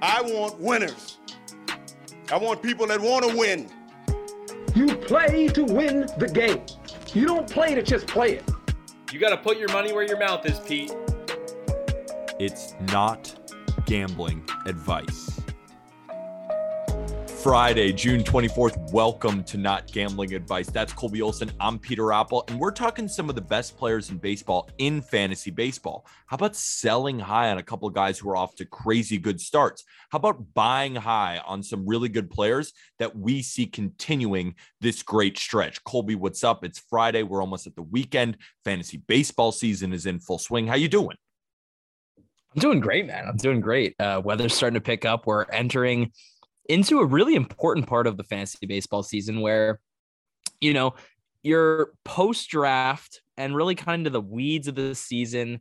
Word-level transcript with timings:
I 0.00 0.22
want 0.22 0.60
winners. 0.60 1.18
I 2.30 2.36
want 2.36 2.62
people 2.62 2.86
that 2.86 3.00
want 3.00 3.28
to 3.28 3.36
win. 3.36 3.68
You 4.74 4.94
play 4.96 5.48
to 5.48 5.64
win 5.64 6.06
the 6.18 6.28
game. 6.28 6.62
You 7.14 7.26
don't 7.26 7.50
play 7.50 7.74
to 7.74 7.82
just 7.82 8.06
play 8.06 8.34
it. 8.34 8.44
You 9.12 9.18
got 9.18 9.30
to 9.30 9.38
put 9.38 9.58
your 9.58 9.72
money 9.72 9.92
where 9.92 10.06
your 10.06 10.18
mouth 10.18 10.44
is, 10.46 10.60
Pete. 10.60 10.94
It's 12.38 12.74
not 12.92 13.34
gambling 13.86 14.44
advice. 14.66 15.37
Friday, 17.42 17.92
June 17.92 18.24
24th. 18.24 18.90
Welcome 18.92 19.44
to 19.44 19.56
Not 19.56 19.86
Gambling 19.92 20.34
Advice. 20.34 20.68
That's 20.70 20.92
Colby 20.92 21.22
Olson. 21.22 21.52
I'm 21.60 21.78
Peter 21.78 22.12
Appel, 22.12 22.42
and 22.48 22.58
we're 22.58 22.72
talking 22.72 23.06
some 23.06 23.28
of 23.28 23.36
the 23.36 23.40
best 23.40 23.78
players 23.78 24.10
in 24.10 24.18
baseball 24.18 24.68
in 24.78 25.00
fantasy 25.00 25.52
baseball. 25.52 26.04
How 26.26 26.34
about 26.34 26.56
selling 26.56 27.16
high 27.20 27.50
on 27.50 27.58
a 27.58 27.62
couple 27.62 27.86
of 27.86 27.94
guys 27.94 28.18
who 28.18 28.28
are 28.30 28.36
off 28.36 28.56
to 28.56 28.64
crazy 28.64 29.18
good 29.18 29.40
starts? 29.40 29.84
How 30.10 30.16
about 30.16 30.52
buying 30.52 30.96
high 30.96 31.40
on 31.46 31.62
some 31.62 31.86
really 31.86 32.08
good 32.08 32.28
players 32.28 32.72
that 32.98 33.16
we 33.16 33.40
see 33.42 33.66
continuing 33.66 34.56
this 34.80 35.04
great 35.04 35.38
stretch? 35.38 35.84
Colby, 35.84 36.16
what's 36.16 36.42
up? 36.42 36.64
It's 36.64 36.80
Friday. 36.90 37.22
We're 37.22 37.40
almost 37.40 37.68
at 37.68 37.76
the 37.76 37.82
weekend. 37.82 38.36
Fantasy 38.64 38.96
baseball 38.96 39.52
season 39.52 39.92
is 39.92 40.06
in 40.06 40.18
full 40.18 40.38
swing. 40.38 40.66
How 40.66 40.74
you 40.74 40.88
doing? 40.88 41.16
I'm 42.18 42.60
doing 42.60 42.80
great, 42.80 43.06
man. 43.06 43.28
I'm 43.28 43.36
doing 43.36 43.60
great. 43.60 43.94
Uh, 44.00 44.20
weather's 44.24 44.54
starting 44.54 44.74
to 44.74 44.80
pick 44.80 45.04
up. 45.04 45.24
We're 45.24 45.44
entering 45.44 46.10
into 46.68 47.00
a 47.00 47.06
really 47.06 47.34
important 47.34 47.86
part 47.86 48.06
of 48.06 48.16
the 48.16 48.24
fantasy 48.24 48.66
baseball 48.66 49.02
season 49.02 49.40
where, 49.40 49.80
you 50.60 50.74
know, 50.74 50.94
your 51.42 51.92
post 52.04 52.48
draft 52.50 53.22
and 53.36 53.54
really 53.56 53.74
kind 53.74 54.06
of 54.06 54.12
the 54.12 54.20
weeds 54.20 54.68
of 54.68 54.74
the 54.74 54.94
season, 54.94 55.60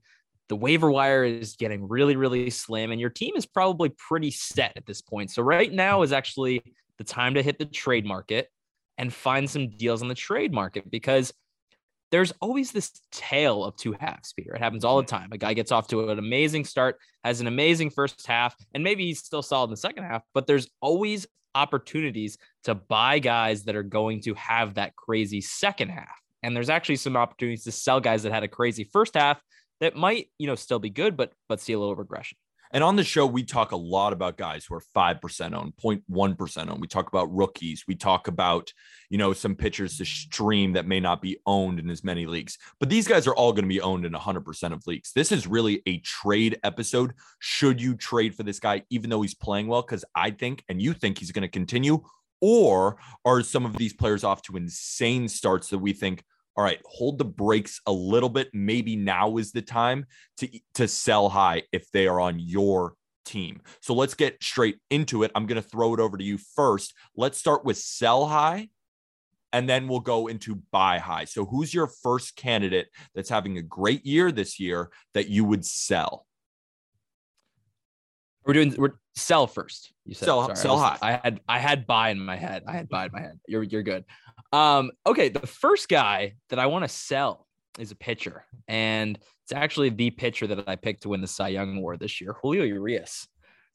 the 0.50 0.56
waiver 0.56 0.92
wire 0.92 1.24
is 1.24 1.56
getting 1.56 1.88
really, 1.88 2.16
really 2.16 2.50
slim, 2.50 2.92
and 2.92 3.00
your 3.00 3.10
team 3.10 3.34
is 3.36 3.46
probably 3.46 3.90
pretty 3.90 4.32
set 4.32 4.74
at 4.76 4.86
this 4.86 5.02
point. 5.02 5.32
So, 5.32 5.42
right 5.42 5.72
now 5.72 6.02
is 6.02 6.12
actually 6.12 6.64
the 6.98 7.04
time 7.04 7.36
to 7.36 7.44
hit 7.44 7.60
the 7.60 7.66
trade 7.66 8.06
market 8.06 8.50
and 8.98 9.14
find 9.14 9.50
some 9.50 9.70
deals 9.70 10.02
on 10.02 10.08
the 10.08 10.16
trade 10.16 10.54
market 10.54 10.90
because 10.90 11.34
there's 12.12 12.32
always 12.42 12.72
this 12.72 13.02
tale 13.12 13.64
of 13.64 13.76
two 13.76 13.94
halves, 13.94 14.34
Peter. 14.34 14.54
It 14.54 14.62
happens 14.62 14.86
all 14.86 14.98
the 14.98 15.04
mm-hmm. 15.04 15.16
time. 15.16 15.30
A 15.32 15.38
guy 15.38 15.54
gets 15.54 15.72
off 15.72 15.88
to 15.90 16.10
an 16.10 16.20
amazing 16.20 16.66
start, 16.66 16.98
has 17.24 17.42
an 17.42 17.48
amazing 17.48 17.90
first 17.90 18.26
half, 18.26 18.56
and 18.74 18.84
maybe 18.84 19.06
he's 19.06 19.20
still 19.20 19.42
solid 19.42 19.66
in 19.66 19.72
the 19.72 19.78
second 19.78 20.04
half, 20.04 20.24
but 20.34 20.48
there's 20.48 20.68
always 20.82 21.28
opportunities 21.56 22.38
to 22.64 22.76
buy 22.76 23.20
guys 23.20 23.64
that 23.64 23.76
are 23.76 23.84
going 23.84 24.22
to 24.22 24.34
have 24.36 24.76
that 24.76 24.96
crazy 24.96 25.42
second 25.42 25.90
half. 25.90 26.22
And 26.44 26.56
there's 26.56 26.70
actually 26.70 26.98
some 26.98 27.18
opportunities 27.18 27.64
to 27.64 27.72
sell 27.72 28.00
guys 28.00 28.24
that 28.24 28.32
had 28.32 28.44
a 28.44 28.48
crazy 28.48 28.84
first 28.84 29.16
half 29.16 29.42
that 29.80 29.96
might, 29.96 30.28
you 30.38 30.48
know, 30.48 30.56
still 30.56 30.80
be 30.80 30.90
good, 30.90 31.18
but 31.18 31.34
but 31.50 31.60
see 31.60 31.74
a 31.74 31.80
little 31.80 31.96
regression. 31.96 32.38
And 32.72 32.84
on 32.84 32.96
the 32.96 33.04
show, 33.04 33.26
we 33.26 33.44
talk 33.44 33.72
a 33.72 33.78
lot 33.78 34.14
about 34.14 34.38
guys 34.38 34.66
who 34.66 34.76
are 34.76 34.84
5% 34.96 35.54
owned, 35.54 35.74
0.1% 35.78 36.70
owned. 36.70 36.82
We 36.82 36.88
talk 36.88 37.08
about 37.08 37.34
rookies. 37.34 37.86
We 37.88 37.96
talk 37.96 38.28
about, 38.28 38.72
you 39.10 39.18
know, 39.18 39.34
some 39.34 39.56
pitchers 39.56 39.98
to 39.98 40.06
stream 40.06 40.74
that 40.74 40.88
may 40.88 41.00
not 41.00 41.22
be 41.22 41.38
owned 41.46 41.80
in 41.80 41.90
as 41.90 42.04
many 42.04 42.26
leagues. 42.26 42.58
But 42.80 42.90
these 42.90 43.08
guys 43.08 43.28
are 43.28 43.36
all 43.36 43.54
going 43.54 43.64
to 43.64 43.70
be 43.70 43.82
owned 43.82 44.06
in 44.06 44.14
100% 44.14 44.74
of 44.74 44.86
leagues. 44.88 45.12
This 45.14 45.32
is 45.32 45.48
really 45.48 45.82
a 45.86 46.00
trade 46.00 46.60
episode. 46.64 47.14
Should 47.40 47.82
you 47.82 47.96
trade 47.96 48.36
for 48.36 48.44
this 48.44 48.60
guy, 48.60 48.84
even 48.90 49.10
though 49.10 49.22
he's 49.22 49.36
playing 49.36 49.68
well? 49.68 49.82
Because 49.82 50.04
I 50.16 50.32
think, 50.32 50.64
and 50.70 50.82
you 50.82 50.94
think 50.94 51.20
he's 51.20 51.32
going 51.32 51.44
to 51.44 51.48
continue, 51.48 52.04
or 52.42 52.98
are 53.26 53.42
some 53.42 53.66
of 53.66 53.78
these 53.78 53.94
players 53.94 54.24
off 54.24 54.42
to 54.44 54.58
insane 54.58 55.28
starts 55.28 55.70
that 55.70 55.80
we 55.80 55.94
think 55.94 56.24
all 56.58 56.64
right, 56.64 56.82
hold 56.86 57.20
the 57.20 57.26
brakes 57.26 57.80
a 57.86 57.92
little 57.92 58.30
bit. 58.30 58.50
Maybe 58.52 58.96
now 58.96 59.38
is 59.38 59.52
the 59.52 59.62
time 59.62 60.08
to 60.38 60.50
to 60.74 60.88
sell 60.88 61.30
high 61.30 61.64
if 61.72 61.90
they 61.92 62.08
are 62.08 62.20
on 62.20 62.40
your 62.40 62.96
team. 63.26 63.62
So 63.82 63.94
let's 63.94 64.16
get 64.16 64.42
straight 64.42 64.80
into 64.90 65.22
it. 65.24 65.32
I'm 65.36 65.46
going 65.46 65.62
to 65.62 65.68
throw 65.68 65.94
it 65.94 66.00
over 66.00 66.18
to 66.18 66.24
you 66.24 66.40
first. 66.56 66.94
Let's 67.16 67.38
start 67.38 67.64
with 67.64 67.78
sell 67.78 68.26
high 68.26 68.70
and 69.54 69.70
then 69.70 69.88
we'll 69.88 70.00
go 70.00 70.28
into 70.28 70.62
buy 70.72 70.98
high. 70.98 71.26
So 71.26 71.46
who's 71.46 71.74
your 71.74 71.88
first 71.88 72.36
candidate 72.36 72.88
that's 73.14 73.30
having 73.30 73.58
a 73.58 73.62
great 73.62 74.06
year 74.06 74.32
this 74.32 74.60
year 74.60 74.90
that 75.14 75.30
you 75.30 75.46
would 75.46 75.66
sell? 75.66 76.26
We're 78.46 78.54
doing 78.54 78.76
we're 78.78 78.94
sell 79.18 79.48
first. 79.48 79.92
You 80.06 80.14
said 80.14 80.26
sell, 80.26 80.56
sell 80.56 80.78
I 80.78 80.92
was, 80.92 81.00
high. 81.00 81.08
I 81.08 81.20
had 81.24 81.42
I 81.48 81.60
had 81.60 81.88
buy 81.88 82.10
in 82.10 82.20
my 82.20 82.36
head. 82.36 82.64
I 82.68 82.74
had 82.74 82.90
buy 82.90 83.06
in 83.06 83.12
my 83.12 83.22
head. 83.22 83.40
You're 83.48 83.64
you're 83.64 83.84
good. 83.84 84.06
Um, 84.54 84.92
okay, 85.06 85.30
the 85.30 85.46
first 85.46 85.90
guy 85.90 86.36
that 86.50 86.60
I 86.60 86.68
want 86.68 86.84
to 86.84 86.90
sell 86.90 87.48
is 87.80 87.92
a 87.92 87.96
pitcher, 87.96 88.46
and 88.68 89.18
it's 89.44 89.52
actually 89.52 89.90
the 89.90 90.12
pitcher 90.12 90.48
that 90.48 90.68
I 90.68 90.76
picked 90.76 91.04
to 91.04 91.10
win 91.10 91.22
the 91.22 91.28
Cy 91.28 91.50
Young 91.50 91.78
Award 91.78 92.00
this 92.00 92.22
year, 92.22 92.36
Julio 92.42 92.64
Urias. 92.64 93.28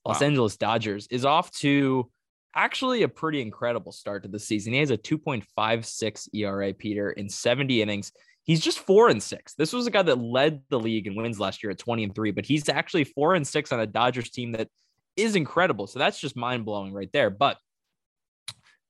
Los 0.05 0.21
wow. 0.21 0.27
Angeles 0.27 0.57
Dodgers 0.57 1.07
is 1.11 1.25
off 1.25 1.51
to 1.59 2.11
actually 2.55 3.03
a 3.03 3.09
pretty 3.09 3.41
incredible 3.41 3.93
start 3.93 4.23
to 4.25 4.29
the 4.29 4.39
season. 4.39 4.73
He 4.73 4.81
has 4.81 4.91
a 4.91 4.99
2.56 4.99 6.29
ERA, 6.35 6.75
Peter, 6.75 7.13
in 7.13 7.29
70 7.29 7.83
innings. 7.83 8.13
He's 8.45 8.61
just 8.61 8.81
four 8.81 9.09
and 9.09 9.23
six. 9.23 9.55
This 9.55 9.73
was 9.73 9.87
a 9.87 9.91
guy 9.91 10.03
that 10.03 10.19
led 10.19 10.63
the 10.69 10.81
league 10.81 11.07
in 11.07 11.15
wins 11.15 11.39
last 11.39 11.63
year 11.63 11.71
at 11.71 11.79
20 11.79 12.05
and 12.05 12.15
three, 12.15 12.33
but 12.33 12.45
he's 12.45 12.69
actually 12.69 13.05
four 13.05 13.35
and 13.35 13.47
six 13.47 13.71
on 13.71 13.81
a 13.81 13.87
Dodgers 13.87 14.31
team 14.31 14.53
that 14.53 14.69
is 15.17 15.37
incredible. 15.37 15.87
So 15.87 15.99
that's 15.99 16.21
just 16.21 16.37
mind 16.37 16.65
blowing 16.65 16.93
right 16.93 17.11
there. 17.13 17.31
But 17.31 17.59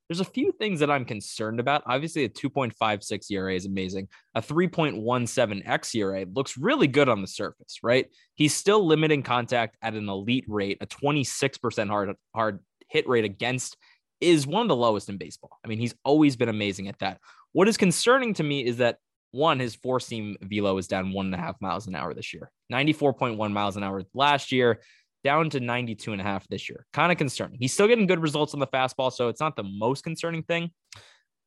there's 0.09 0.21
a 0.21 0.25
few 0.25 0.53
things 0.53 0.81
that 0.81 0.91
I'm 0.91 1.05
concerned 1.05 1.59
about. 1.59 1.85
Obviously, 1.87 2.25
a 2.25 2.29
2.56 2.29 3.31
ERA 3.31 3.55
is 3.55 3.65
amazing. 3.65 4.09
A 4.35 4.43
3.17 4.43 5.63
X 5.67 5.95
ERA 5.95 6.27
looks 6.35 6.59
really 6.59 6.87
good 6.87 7.09
on 7.09 7.23
the 7.23 7.27
surface, 7.27 7.79
right? 7.83 8.07
He's 8.35 8.55
still 8.55 8.85
limiting 8.87 9.23
contact 9.23 9.77
at 9.81 9.95
an 9.95 10.09
elite 10.09 10.45
rate. 10.49 10.79
A 10.81 10.87
26% 10.87 11.89
hard 11.89 12.15
hard 12.35 12.61
hit 12.89 13.09
rate 13.09 13.25
against 13.25 13.77
is 14.21 14.47
one 14.47 14.63
of 14.63 14.69
the 14.69 14.77
lowest 14.77 15.09
in 15.09 15.17
baseball. 15.17 15.59
I 15.65 15.69
mean, 15.69 15.79
he's 15.79 15.95
always 16.05 16.37
been 16.37 16.51
amazing 16.51 16.89
at 16.89 16.99
that. 16.99 17.19
What 17.53 17.69
is 17.69 17.77
concerning 17.77 18.35
to 18.35 18.43
me 18.43 18.65
is 18.65 18.77
that 18.79 18.99
one, 19.31 19.59
his 19.59 19.75
four 19.75 19.99
seam 19.99 20.37
velo 20.43 20.77
is 20.77 20.87
down 20.87 21.13
one 21.13 21.27
and 21.27 21.35
a 21.35 21.39
half 21.39 21.57
miles 21.61 21.87
an 21.87 21.95
hour 21.95 22.13
this 22.13 22.35
year, 22.35 22.51
94.1 22.71 23.51
miles 23.51 23.77
an 23.77 23.83
hour 23.83 24.03
last 24.13 24.53
year, 24.53 24.81
down 25.25 25.51
to 25.51 25.61
92 25.61 26.13
and 26.13 26.21
a 26.21 26.25
half 26.25 26.47
this 26.49 26.69
year. 26.69 26.87
Kind 26.93 27.13
of 27.13 27.19
concerning. 27.19 27.59
He's 27.61 27.73
still 27.73 27.89
getting 27.89 28.07
good 28.07 28.21
results 28.21 28.55
on 28.55 28.61
the 28.61 28.67
fastball, 28.67 29.13
so 29.13 29.29
it's 29.29 29.41
not 29.41 29.57
the 29.57 29.63
most 29.63 30.05
concerning 30.05 30.43
thing. 30.43 30.71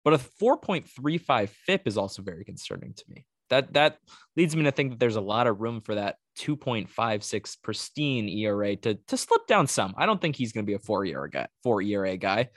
But 0.04 0.14
a 0.14 0.18
4.35 0.18 1.50
FIP 1.50 1.88
is 1.88 1.98
also 1.98 2.22
very 2.22 2.46
concerning 2.46 2.94
to 2.94 3.04
me. 3.10 3.26
That 3.50 3.74
that 3.74 4.00
leads 4.36 4.56
me 4.56 4.64
to 4.64 4.72
think 4.72 4.92
that 4.92 5.00
there's 5.00 5.18
a 5.18 5.22
lot 5.22 5.48
of 5.48 5.62
room 5.62 5.82
for 5.82 5.96
that 5.96 6.16
2.56 6.40 7.58
pristine 7.62 8.28
ERA 8.28 8.76
to 8.78 8.96
to 8.96 9.18
slip 9.18 9.46
down 9.48 9.68
some. 9.68 9.94
I 9.98 10.06
don't 10.06 10.20
think 10.20 10.36
he's 10.36 10.52
going 10.52 10.66
to 10.66 10.70
be 10.70 10.74
a 10.76 10.80
four 10.80 11.06
ERA 11.06 11.30
guy, 11.30 11.48
four 11.64 11.82
ERA 11.82 12.18
guy. 12.18 12.50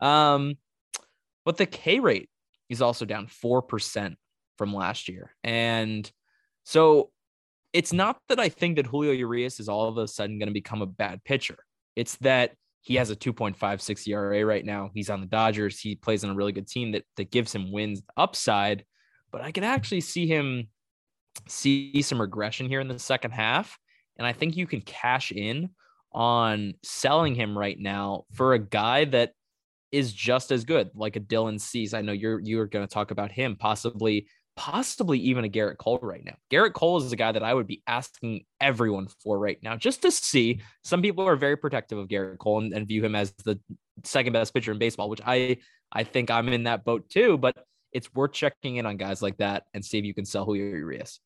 Um, 0.00 0.56
but 1.46 1.56
the 1.56 1.66
K 1.66 2.00
rate 2.00 2.28
is 2.68 2.82
also 2.82 3.06
down 3.06 3.26
four 3.26 3.62
percent 3.62 4.16
from 4.58 4.74
last 4.74 5.08
year. 5.08 5.34
And 5.42 6.10
so 6.64 7.10
it's 7.74 7.92
not 7.92 8.18
that 8.28 8.38
I 8.38 8.48
think 8.48 8.76
that 8.76 8.86
Julio 8.86 9.10
Urias 9.12 9.58
is 9.58 9.68
all 9.68 9.88
of 9.88 9.98
a 9.98 10.06
sudden 10.06 10.38
going 10.38 10.46
to 10.46 10.54
become 10.54 10.80
a 10.80 10.86
bad 10.86 11.22
pitcher. 11.24 11.58
It's 11.96 12.16
that 12.18 12.52
he 12.80 12.94
has 12.94 13.10
a 13.10 13.16
2.56 13.16 14.08
ERA 14.08 14.46
right 14.46 14.64
now. 14.64 14.90
He's 14.94 15.10
on 15.10 15.20
the 15.20 15.26
Dodgers. 15.26 15.80
He 15.80 15.96
plays 15.96 16.22
on 16.22 16.30
a 16.30 16.34
really 16.34 16.52
good 16.52 16.68
team 16.68 16.92
that 16.92 17.04
that 17.16 17.32
gives 17.32 17.52
him 17.52 17.72
wins 17.72 18.02
upside, 18.16 18.84
but 19.32 19.42
I 19.42 19.50
can 19.50 19.64
actually 19.64 20.02
see 20.02 20.26
him 20.26 20.68
see 21.48 22.00
some 22.02 22.20
regression 22.20 22.68
here 22.68 22.80
in 22.80 22.86
the 22.86 22.98
second 22.98 23.32
half. 23.32 23.76
And 24.16 24.26
I 24.26 24.32
think 24.32 24.56
you 24.56 24.68
can 24.68 24.80
cash 24.80 25.32
in 25.32 25.70
on 26.12 26.74
selling 26.84 27.34
him 27.34 27.58
right 27.58 27.78
now 27.78 28.24
for 28.34 28.54
a 28.54 28.58
guy 28.60 29.06
that 29.06 29.32
is 29.90 30.12
just 30.12 30.52
as 30.52 30.64
good, 30.64 30.90
like 30.94 31.16
a 31.16 31.20
Dylan 31.20 31.60
Cease. 31.60 31.92
I 31.92 32.02
know 32.02 32.12
you're 32.12 32.38
you're 32.40 32.66
going 32.66 32.86
to 32.86 32.92
talk 32.92 33.10
about 33.10 33.32
him, 33.32 33.56
possibly, 33.56 34.28
possibly 34.56 35.18
even 35.18 35.44
a 35.44 35.48
Gerrit 35.48 35.78
Cole 35.78 35.98
right 36.02 36.24
now. 36.24 36.34
Gerrit 36.50 36.72
Cole 36.72 36.98
is 36.98 37.10
the 37.10 37.16
guy 37.16 37.32
that 37.32 37.42
I 37.42 37.54
would 37.54 37.66
be 37.66 37.82
asking 37.86 38.44
everyone 38.60 39.08
for 39.22 39.38
right 39.38 39.58
now, 39.62 39.76
just 39.76 40.02
to 40.02 40.10
see. 40.10 40.60
Some 40.84 41.02
people 41.02 41.26
are 41.26 41.36
very 41.36 41.56
protective 41.56 41.98
of 41.98 42.08
Gerrit 42.08 42.38
Cole 42.38 42.58
and, 42.58 42.72
and 42.72 42.86
view 42.86 43.04
him 43.04 43.14
as 43.14 43.32
the 43.44 43.58
second 44.04 44.32
best 44.32 44.54
pitcher 44.54 44.72
in 44.72 44.78
baseball, 44.78 45.08
which 45.08 45.20
I 45.24 45.58
I 45.92 46.04
think 46.04 46.30
I'm 46.30 46.48
in 46.48 46.64
that 46.64 46.84
boat 46.84 47.08
too. 47.08 47.38
But 47.38 47.56
it's 47.92 48.12
worth 48.12 48.32
checking 48.32 48.76
in 48.76 48.86
on 48.86 48.96
guys 48.96 49.22
like 49.22 49.36
that 49.38 49.64
and 49.72 49.84
see 49.84 49.98
if 49.98 50.04
you 50.04 50.14
can 50.14 50.24
sell 50.24 50.44
Julio 50.44 50.64
Urias. 50.64 51.20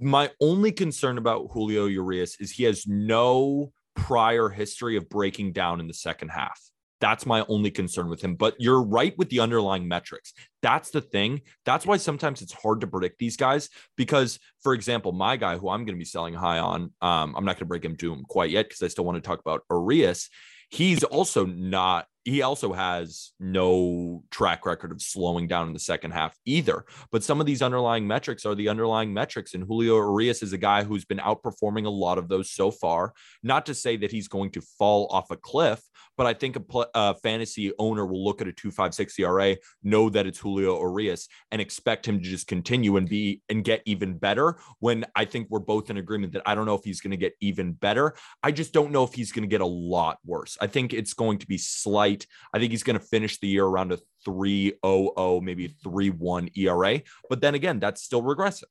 My 0.00 0.30
only 0.40 0.72
concern 0.72 1.18
about 1.18 1.48
Julio 1.52 1.86
Urias 1.86 2.36
is 2.40 2.50
he 2.50 2.64
has 2.64 2.86
no 2.86 3.72
prior 3.94 4.48
history 4.48 4.96
of 4.96 5.08
breaking 5.08 5.52
down 5.52 5.80
in 5.80 5.86
the 5.86 5.94
second 5.94 6.30
half. 6.30 6.60
That's 7.02 7.26
my 7.26 7.44
only 7.48 7.72
concern 7.72 8.08
with 8.08 8.22
him. 8.22 8.36
But 8.36 8.54
you're 8.60 8.80
right 8.80 9.12
with 9.18 9.28
the 9.28 9.40
underlying 9.40 9.88
metrics. 9.88 10.34
That's 10.62 10.90
the 10.90 11.00
thing. 11.00 11.40
That's 11.64 11.84
why 11.84 11.96
sometimes 11.96 12.42
it's 12.42 12.52
hard 12.52 12.80
to 12.82 12.86
predict 12.86 13.18
these 13.18 13.36
guys 13.36 13.68
because, 13.96 14.38
for 14.62 14.72
example, 14.72 15.10
my 15.10 15.36
guy 15.36 15.58
who 15.58 15.68
I'm 15.68 15.84
going 15.84 15.96
to 15.96 15.98
be 15.98 16.04
selling 16.04 16.32
high 16.32 16.60
on, 16.60 16.92
um, 17.02 17.34
I'm 17.36 17.44
not 17.44 17.56
going 17.56 17.56
to 17.56 17.64
break 17.66 17.84
him 17.84 17.96
to 17.96 18.12
him 18.12 18.22
quite 18.22 18.50
yet 18.50 18.68
because 18.68 18.84
I 18.84 18.86
still 18.86 19.04
want 19.04 19.16
to 19.16 19.20
talk 19.20 19.40
about 19.40 19.62
Urias. 19.68 20.30
He's 20.70 21.02
also 21.02 21.44
not 21.44 22.06
he 22.24 22.42
also 22.42 22.72
has 22.72 23.32
no 23.40 24.22
track 24.30 24.64
record 24.64 24.92
of 24.92 25.02
slowing 25.02 25.48
down 25.48 25.66
in 25.66 25.72
the 25.72 25.80
second 25.80 26.12
half 26.12 26.36
either. 26.44 26.84
But 27.10 27.24
some 27.24 27.40
of 27.40 27.46
these 27.46 27.62
underlying 27.62 28.06
metrics 28.06 28.46
are 28.46 28.54
the 28.54 28.68
underlying 28.68 29.12
metrics. 29.12 29.54
And 29.54 29.64
Julio 29.64 29.96
Urias 29.96 30.42
is 30.42 30.52
a 30.52 30.58
guy 30.58 30.84
who's 30.84 31.04
been 31.04 31.18
outperforming 31.18 31.86
a 31.86 31.90
lot 31.90 32.18
of 32.18 32.28
those 32.28 32.50
so 32.50 32.70
far. 32.70 33.12
Not 33.42 33.66
to 33.66 33.74
say 33.74 33.96
that 33.98 34.12
he's 34.12 34.28
going 34.28 34.50
to 34.52 34.60
fall 34.60 35.08
off 35.10 35.30
a 35.30 35.36
cliff, 35.36 35.82
but 36.16 36.26
I 36.26 36.34
think 36.34 36.56
a, 36.56 36.60
pl- 36.60 36.90
a 36.94 37.14
fantasy 37.16 37.72
owner 37.78 38.06
will 38.06 38.24
look 38.24 38.40
at 38.40 38.46
a 38.46 38.52
256 38.52 39.18
ERA, 39.18 39.56
know 39.82 40.08
that 40.10 40.26
it's 40.26 40.38
Julio 40.38 40.78
Urias, 40.78 41.26
and 41.50 41.60
expect 41.60 42.06
him 42.06 42.18
to 42.18 42.24
just 42.24 42.46
continue 42.46 42.96
and 42.96 43.08
be 43.08 43.40
and 43.48 43.64
get 43.64 43.82
even 43.86 44.16
better. 44.16 44.58
When 44.78 45.04
I 45.16 45.24
think 45.24 45.48
we're 45.50 45.58
both 45.58 45.90
in 45.90 45.96
agreement 45.96 46.34
that 46.34 46.42
I 46.46 46.54
don't 46.54 46.66
know 46.66 46.74
if 46.74 46.84
he's 46.84 47.00
going 47.00 47.12
to 47.12 47.16
get 47.16 47.34
even 47.40 47.72
better. 47.72 48.14
I 48.42 48.52
just 48.52 48.72
don't 48.72 48.92
know 48.92 49.02
if 49.02 49.14
he's 49.14 49.32
going 49.32 49.42
to 49.42 49.48
get 49.48 49.60
a 49.60 49.66
lot 49.66 50.18
worse. 50.24 50.56
I 50.60 50.66
think 50.66 50.92
it's 50.92 51.14
going 51.14 51.38
to 51.38 51.46
be 51.46 51.58
slight 51.58 52.11
I 52.52 52.58
think 52.58 52.70
he's 52.70 52.82
going 52.82 52.98
to 52.98 53.04
finish 53.04 53.38
the 53.38 53.48
year 53.48 53.64
around 53.64 53.92
a 53.92 53.98
3.00, 54.26 55.42
maybe 55.42 55.68
3.1 55.84 56.56
ERA. 56.56 57.02
But 57.28 57.40
then 57.40 57.54
again, 57.54 57.78
that's 57.80 58.02
still 58.02 58.22
regressive. 58.22 58.68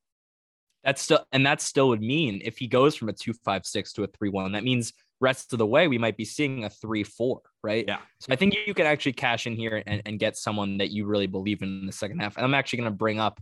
That's 0.83 1.01
still, 1.01 1.25
and 1.31 1.45
that 1.45 1.61
still 1.61 1.89
would 1.89 2.01
mean 2.01 2.41
if 2.43 2.57
he 2.57 2.67
goes 2.67 2.95
from 2.95 3.09
a 3.09 3.13
2.56 3.13 3.93
to 3.93 4.03
a 4.03 4.07
3.1, 4.07 4.53
that 4.53 4.63
means 4.63 4.93
rest 5.19 5.53
of 5.53 5.59
the 5.59 5.65
way 5.65 5.87
we 5.87 5.99
might 5.99 6.17
be 6.17 6.25
seeing 6.25 6.63
a 6.65 6.69
3.4, 6.69 7.37
right? 7.63 7.85
Yeah. 7.87 7.99
So 8.19 8.33
I 8.33 8.35
think 8.35 8.55
you 8.65 8.73
can 8.73 8.87
actually 8.87 9.13
cash 9.13 9.45
in 9.45 9.55
here 9.55 9.83
and, 9.85 10.01
and 10.05 10.19
get 10.19 10.35
someone 10.35 10.79
that 10.79 10.89
you 10.89 11.05
really 11.05 11.27
believe 11.27 11.61
in, 11.61 11.81
in 11.81 11.85
the 11.85 11.91
second 11.91 12.19
half. 12.19 12.35
And 12.35 12.45
I'm 12.45 12.55
actually 12.55 12.77
going 12.77 12.91
to 12.91 12.97
bring 12.97 13.19
up 13.19 13.39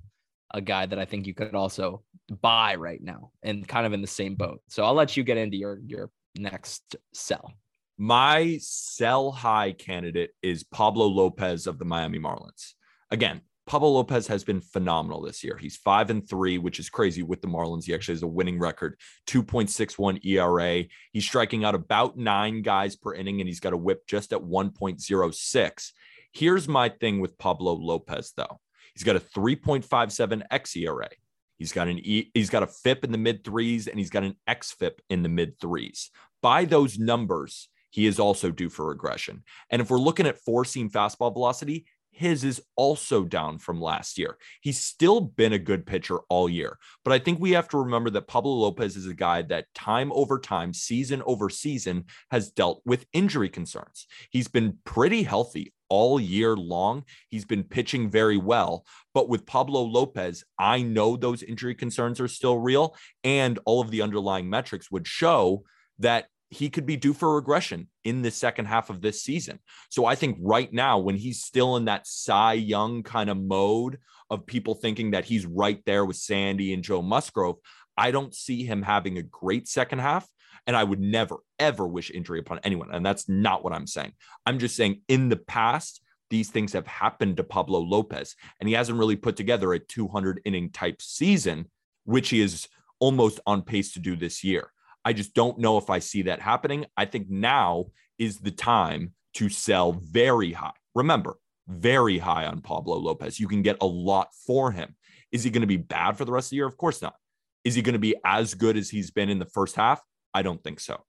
a 0.54 0.62
guy 0.62 0.86
that 0.86 1.00
I 1.00 1.06
think 1.06 1.28
you 1.28 1.34
could 1.34 1.56
also 1.56 2.04
buy 2.42 2.76
right 2.76 3.02
now 3.02 3.32
and 3.44 3.68
kind 3.68 3.86
of 3.86 3.94
in 3.94 4.02
the 4.02 4.08
same 4.08 4.36
boat. 4.36 4.62
So 4.68 4.84
I'll 4.84 4.94
let 4.94 5.16
you 5.16 5.24
get 5.24 5.38
into 5.38 5.58
your 5.58 5.80
your 5.86 6.10
next 6.36 6.96
sell. 7.14 7.54
My 8.02 8.60
sell 8.62 9.30
high 9.30 9.74
candidate 9.74 10.32
is 10.42 10.64
Pablo 10.64 11.06
Lopez 11.08 11.68
of 11.68 11.80
the 11.80 11.84
Miami 11.84 12.18
Marlins. 12.18 12.76
Again, 13.12 13.42
Pablo 13.68 13.90
Lopez 13.90 14.26
has 14.28 14.46
been 14.46 14.62
phenomenal 14.62 15.22
this 15.22 15.44
year. 15.44 15.58
He's 15.58 15.76
five 15.76 16.10
and 16.10 16.26
three, 16.26 16.58
which 16.58 16.80
is 16.80 16.90
crazy 16.90 17.24
with 17.24 17.42
the 17.42 17.50
Marlins. 17.50 17.84
He 17.84 17.94
actually 17.94 18.14
has 18.14 18.24
a 18.24 18.28
winning 18.28 18.58
record, 18.58 18.98
2.61 19.28 20.26
ERA. 20.26 20.86
He's 21.12 21.26
striking 21.26 21.66
out 21.66 21.76
about 21.76 22.18
nine 22.18 22.62
guys 22.62 22.96
per 22.96 23.14
inning, 23.14 23.42
and 23.42 23.50
he's 23.50 23.60
got 23.60 23.74
a 23.74 23.78
whip 23.78 24.08
just 24.08 24.32
at 24.32 24.40
1.06. 24.40 25.92
Here's 26.32 26.68
my 26.70 26.88
thing 26.88 27.20
with 27.20 27.38
Pablo 27.38 27.74
Lopez, 27.74 28.32
though. 28.38 28.62
He's 28.96 29.04
got 29.04 29.18
a 29.18 29.20
3.57 29.20 30.44
xERA. 30.50 31.10
He's 31.58 31.74
got 31.74 31.90
an 31.90 32.00
e, 32.00 32.32
he's 32.34 32.50
got 32.50 32.64
a 32.64 32.68
FIP 32.68 33.04
in 33.04 33.12
the 33.12 33.18
mid 33.18 33.44
threes, 33.44 33.90
and 33.90 34.00
he's 34.00 34.10
got 34.10 34.24
an 34.24 34.38
xFIP 34.48 35.00
in 35.10 35.22
the 35.22 35.28
mid 35.28 35.60
threes. 35.60 36.12
By 36.42 36.64
those 36.64 36.98
numbers, 36.98 37.68
he 37.90 38.06
is 38.06 38.20
also 38.20 38.52
due 38.52 38.70
for 38.70 38.88
regression. 38.88 39.44
And 39.70 39.82
if 39.82 39.90
we're 39.90 39.98
looking 39.98 40.28
at 40.28 40.40
four 40.40 40.66
seam 40.66 40.90
fastball 40.90 41.34
velocity, 41.34 41.86
his 42.12 42.44
is 42.44 42.62
also 42.76 43.24
down 43.24 43.60
from 43.60 43.80
last 43.80 44.18
year. 44.18 44.38
He's 44.62 44.80
still 44.80 45.22
been 45.22 45.54
a 45.54 45.60
good 45.60 45.86
pitcher 45.86 46.20
all 46.30 46.50
year, 46.50 46.78
but 47.06 47.14
I 47.14 47.20
think 47.20 47.40
we 47.40 47.52
have 47.52 47.70
to 47.70 47.78
remember 47.78 48.10
that 48.10 48.28
Pablo 48.28 48.52
Lopez 48.52 48.98
is 48.98 49.08
a 49.08 49.14
guy 49.14 49.42
that 49.44 49.68
time 49.74 50.12
over 50.12 50.38
time, 50.38 50.74
season 50.74 51.24
over 51.26 51.50
season, 51.50 52.06
has 52.30 52.52
dealt 52.52 52.82
with 52.86 53.06
injury 53.14 53.48
concerns. 53.48 54.06
He's 54.32 54.50
been 54.50 54.80
pretty 54.84 55.24
healthy 55.24 55.74
all 55.88 56.20
year 56.20 56.56
long. 56.56 57.04
He's 57.30 57.46
been 57.46 57.64
pitching 57.64 58.10
very 58.10 58.38
well. 58.38 58.86
But 59.14 59.30
with 59.30 59.46
Pablo 59.46 59.82
Lopez, 59.82 60.44
I 60.60 60.82
know 60.82 61.16
those 61.16 61.42
injury 61.42 61.74
concerns 61.74 62.20
are 62.20 62.28
still 62.28 62.58
real, 62.58 62.96
and 63.24 63.60
all 63.66 63.82
of 63.82 63.92
the 63.92 64.02
underlying 64.02 64.50
metrics 64.50 64.92
would 64.92 65.08
show 65.08 65.64
that 66.00 66.28
he 66.50 66.70
could 66.70 66.86
be 66.86 66.98
due 66.98 67.14
for 67.14 67.36
regression 67.36 67.88
in 68.04 68.22
the 68.22 68.32
second 68.32 68.66
half 68.66 68.90
of 68.90 69.02
this 69.02 69.22
season. 69.22 69.60
So 69.90 70.06
I 70.06 70.16
think 70.16 70.38
right 70.42 70.72
now, 70.74 70.98
when 70.98 71.16
he's 71.16 71.44
still 71.44 71.76
in 71.76 71.86
that 71.86 72.08
Cy 72.08 72.54
Young 72.54 73.04
kind 73.04 73.30
of 73.30 73.38
mode 73.38 74.00
of 74.30 74.46
people 74.46 74.74
thinking 74.74 75.12
that 75.12 75.26
he's 75.26 75.46
right 75.46 75.84
there 75.86 76.06
with 76.06 76.18
Sandy 76.18 76.74
and 76.74 76.84
Joe 76.84 77.02
Musgrove, 77.02 77.58
I 77.96 78.12
don't 78.12 78.34
see 78.34 78.64
him 78.64 78.82
having 78.82 79.18
a 79.18 79.24
great 79.24 79.68
second 79.68 80.00
half. 80.00 80.28
And 80.66 80.76
I 80.76 80.84
would 80.84 81.00
never, 81.00 81.38
ever 81.58 81.88
wish 81.88 82.12
injury 82.12 82.40
upon 82.40 82.60
anyone. 82.64 82.92
And 82.92 83.06
that's 83.06 83.30
not 83.30 83.64
what 83.64 83.74
I'm 83.74 83.88
saying. 83.88 84.14
I'm 84.46 84.60
just 84.60 84.76
saying 84.76 85.02
in 85.08 85.30
the 85.30 85.38
past, 85.38 86.02
these 86.30 86.50
things 86.50 86.74
have 86.74 86.86
happened 86.86 87.38
to 87.38 87.44
Pablo 87.44 87.80
Lopez, 87.80 88.36
and 88.60 88.70
he 88.70 88.76
hasn't 88.76 89.00
really 89.00 89.16
put 89.16 89.36
together 89.36 89.74
a 89.74 89.80
200 89.80 90.42
inning 90.46 90.70
type 90.70 91.02
season, 91.02 91.66
which 92.06 92.30
he 92.30 92.42
is 92.42 92.68
almost 93.00 93.40
on 93.48 93.64
pace 93.64 93.94
to 93.94 94.00
do 94.00 94.16
this 94.16 94.44
year. 94.44 94.72
I 95.06 95.14
just 95.14 95.34
don't 95.34 95.60
know 95.60 95.78
if 95.78 95.90
I 95.90 96.00
see 96.00 96.24
that 96.24 96.42
happening. 96.42 96.86
I 96.98 97.06
think 97.06 97.30
now 97.30 97.86
is 98.18 98.38
the 98.40 98.52
time 98.52 99.14
to 99.36 99.50
sell 99.50 99.94
very 99.94 100.52
high. 100.52 100.74
Remember, 100.96 101.38
very 101.68 102.18
high 102.18 102.46
on 102.46 102.62
Pablo 102.62 102.98
Lopez. 102.98 103.40
You 103.40 103.48
can 103.48 103.62
get 103.62 103.78
a 103.82 103.86
lot 103.86 104.30
for 104.46 104.72
him. 104.72 104.96
Is 105.32 105.44
he 105.44 105.52
going 105.52 105.62
to 105.62 105.68
be 105.68 105.78
bad 105.78 106.18
for 106.18 106.26
the 106.26 106.32
rest 106.32 106.48
of 106.48 106.50
the 106.52 106.56
year? 106.58 106.68
Of 106.68 106.78
course 106.78 107.02
not. 107.02 107.16
Is 107.64 107.76
he 107.76 107.82
going 107.82 107.94
to 107.94 108.00
be 108.00 108.16
as 108.26 108.54
good 108.54 108.78
as 108.78 108.90
he's 108.90 109.12
been 109.12 109.30
in 109.30 109.40
the 109.40 109.46
first 109.46 109.76
half? 109.76 110.02
I 110.34 110.42
don't 110.42 110.64
think 110.64 110.80
so. 110.80 111.04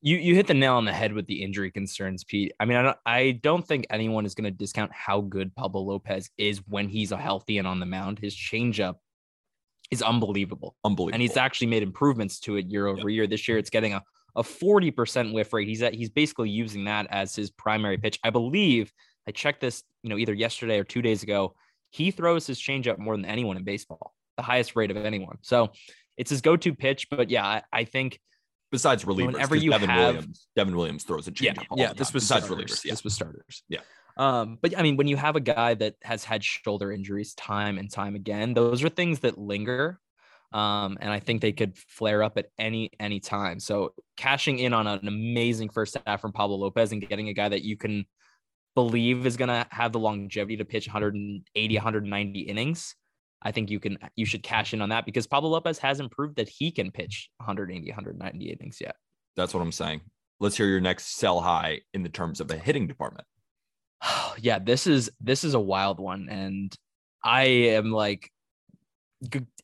You 0.00 0.18
you 0.18 0.34
hit 0.34 0.46
the 0.46 0.54
nail 0.54 0.74
on 0.74 0.84
the 0.84 0.92
head 0.92 1.14
with 1.14 1.26
the 1.26 1.42
injury 1.42 1.70
concerns, 1.70 2.24
Pete. 2.24 2.52
I 2.60 2.66
mean, 2.66 2.76
I 2.76 2.82
don't 2.82 2.98
I 3.06 3.40
don't 3.42 3.66
think 3.66 3.86
anyone 3.88 4.26
is 4.26 4.34
going 4.34 4.44
to 4.44 4.50
discount 4.50 4.92
how 4.92 5.22
good 5.22 5.54
Pablo 5.56 5.80
Lopez 5.80 6.28
is 6.36 6.60
when 6.68 6.88
he's 6.88 7.10
healthy 7.10 7.56
and 7.56 7.66
on 7.66 7.80
the 7.80 7.86
mound. 7.86 8.18
His 8.18 8.36
changeup 8.36 8.96
is 9.90 10.02
unbelievable. 10.02 10.76
Unbelievable. 10.84 11.14
And 11.14 11.22
he's 11.22 11.36
actually 11.36 11.68
made 11.68 11.82
improvements 11.82 12.40
to 12.40 12.56
it 12.56 12.66
year 12.66 12.86
over 12.86 13.08
yep. 13.08 13.14
year. 13.14 13.26
This 13.26 13.48
year 13.48 13.58
it's 13.58 13.70
getting 13.70 13.94
a, 13.94 14.02
a 14.36 14.42
40% 14.42 15.32
whiff 15.32 15.52
rate. 15.52 15.68
He's 15.68 15.82
at 15.82 15.94
he's 15.94 16.10
basically 16.10 16.50
using 16.50 16.84
that 16.84 17.06
as 17.10 17.34
his 17.34 17.50
primary 17.50 17.98
pitch. 17.98 18.18
I 18.24 18.30
believe 18.30 18.92
I 19.28 19.30
checked 19.30 19.60
this, 19.60 19.82
you 20.02 20.10
know, 20.10 20.18
either 20.18 20.34
yesterday 20.34 20.78
or 20.78 20.84
two 20.84 21.02
days 21.02 21.22
ago. 21.22 21.54
He 21.90 22.10
throws 22.10 22.46
his 22.46 22.58
changeup 22.58 22.98
more 22.98 23.16
than 23.16 23.24
anyone 23.24 23.56
in 23.56 23.62
baseball, 23.62 24.14
the 24.36 24.42
highest 24.42 24.74
rate 24.74 24.90
of 24.90 24.96
anyone. 24.96 25.38
So 25.42 25.70
it's 26.16 26.30
his 26.30 26.40
go-to 26.40 26.74
pitch. 26.74 27.08
But 27.08 27.30
yeah, 27.30 27.46
I, 27.46 27.62
I 27.72 27.84
think 27.84 28.18
besides 28.72 29.04
relievers, 29.04 29.34
whenever 29.34 29.54
you 29.54 29.70
Devin 29.70 29.88
have 29.88 30.14
Williams, 30.14 30.46
Devin 30.56 30.76
Williams 30.76 31.04
throws 31.04 31.28
a 31.28 31.32
changeup. 31.32 31.66
Yeah, 31.76 31.88
yeah. 31.88 31.92
This 31.92 32.12
was 32.12 32.24
besides 32.24 32.46
starters. 32.46 32.72
relievers. 32.72 32.84
Yeah. 32.84 32.92
This 32.92 33.04
was 33.04 33.14
starters. 33.14 33.62
Yeah. 33.68 33.80
Um, 34.16 34.58
but 34.62 34.78
I 34.78 34.82
mean, 34.82 34.96
when 34.96 35.08
you 35.08 35.16
have 35.16 35.36
a 35.36 35.40
guy 35.40 35.74
that 35.74 35.96
has 36.02 36.24
had 36.24 36.44
shoulder 36.44 36.92
injuries 36.92 37.34
time 37.34 37.78
and 37.78 37.90
time 37.90 38.14
again, 38.14 38.54
those 38.54 38.84
are 38.84 38.88
things 38.88 39.20
that 39.20 39.38
linger. 39.38 39.98
Um, 40.52 40.98
and 41.00 41.10
I 41.10 41.18
think 41.18 41.40
they 41.40 41.50
could 41.50 41.76
flare 41.76 42.22
up 42.22 42.38
at 42.38 42.46
any 42.58 42.90
any 43.00 43.18
time. 43.18 43.58
So 43.58 43.94
cashing 44.16 44.60
in 44.60 44.72
on 44.72 44.86
an 44.86 45.08
amazing 45.08 45.70
first 45.70 45.96
half 46.06 46.20
from 46.20 46.32
Pablo 46.32 46.56
Lopez 46.58 46.92
and 46.92 47.06
getting 47.06 47.28
a 47.28 47.32
guy 47.32 47.48
that 47.48 47.62
you 47.62 47.76
can 47.76 48.06
believe 48.74 49.26
is 49.26 49.36
going 49.36 49.48
to 49.48 49.66
have 49.70 49.92
the 49.92 49.98
longevity 49.98 50.56
to 50.56 50.64
pitch 50.64 50.86
180 50.86 51.74
190 51.76 52.40
innings 52.40 52.94
i 53.42 53.52
think 53.52 53.70
you 53.70 53.78
can 53.78 53.98
you 54.16 54.26
should 54.26 54.42
cash 54.42 54.74
in 54.74 54.82
on 54.82 54.88
that 54.88 55.06
because 55.06 55.26
pablo 55.26 55.50
lopez 55.50 55.78
hasn't 55.78 56.10
proved 56.10 56.36
that 56.36 56.48
he 56.48 56.70
can 56.70 56.90
pitch 56.90 57.30
180 57.38 57.88
190 57.88 58.50
innings 58.50 58.80
yet 58.80 58.96
that's 59.36 59.54
what 59.54 59.60
i'm 59.60 59.72
saying 59.72 60.00
let's 60.40 60.56
hear 60.56 60.66
your 60.66 60.80
next 60.80 61.16
sell 61.16 61.40
high 61.40 61.80
in 61.94 62.02
the 62.02 62.08
terms 62.08 62.40
of 62.40 62.50
a 62.50 62.56
hitting 62.56 62.86
department 62.86 63.26
yeah, 64.38 64.58
this 64.58 64.86
is 64.86 65.10
this 65.20 65.44
is 65.44 65.54
a 65.54 65.60
wild 65.60 66.00
one, 66.00 66.28
and 66.28 66.74
I 67.22 67.44
am 67.44 67.90
like 67.90 68.30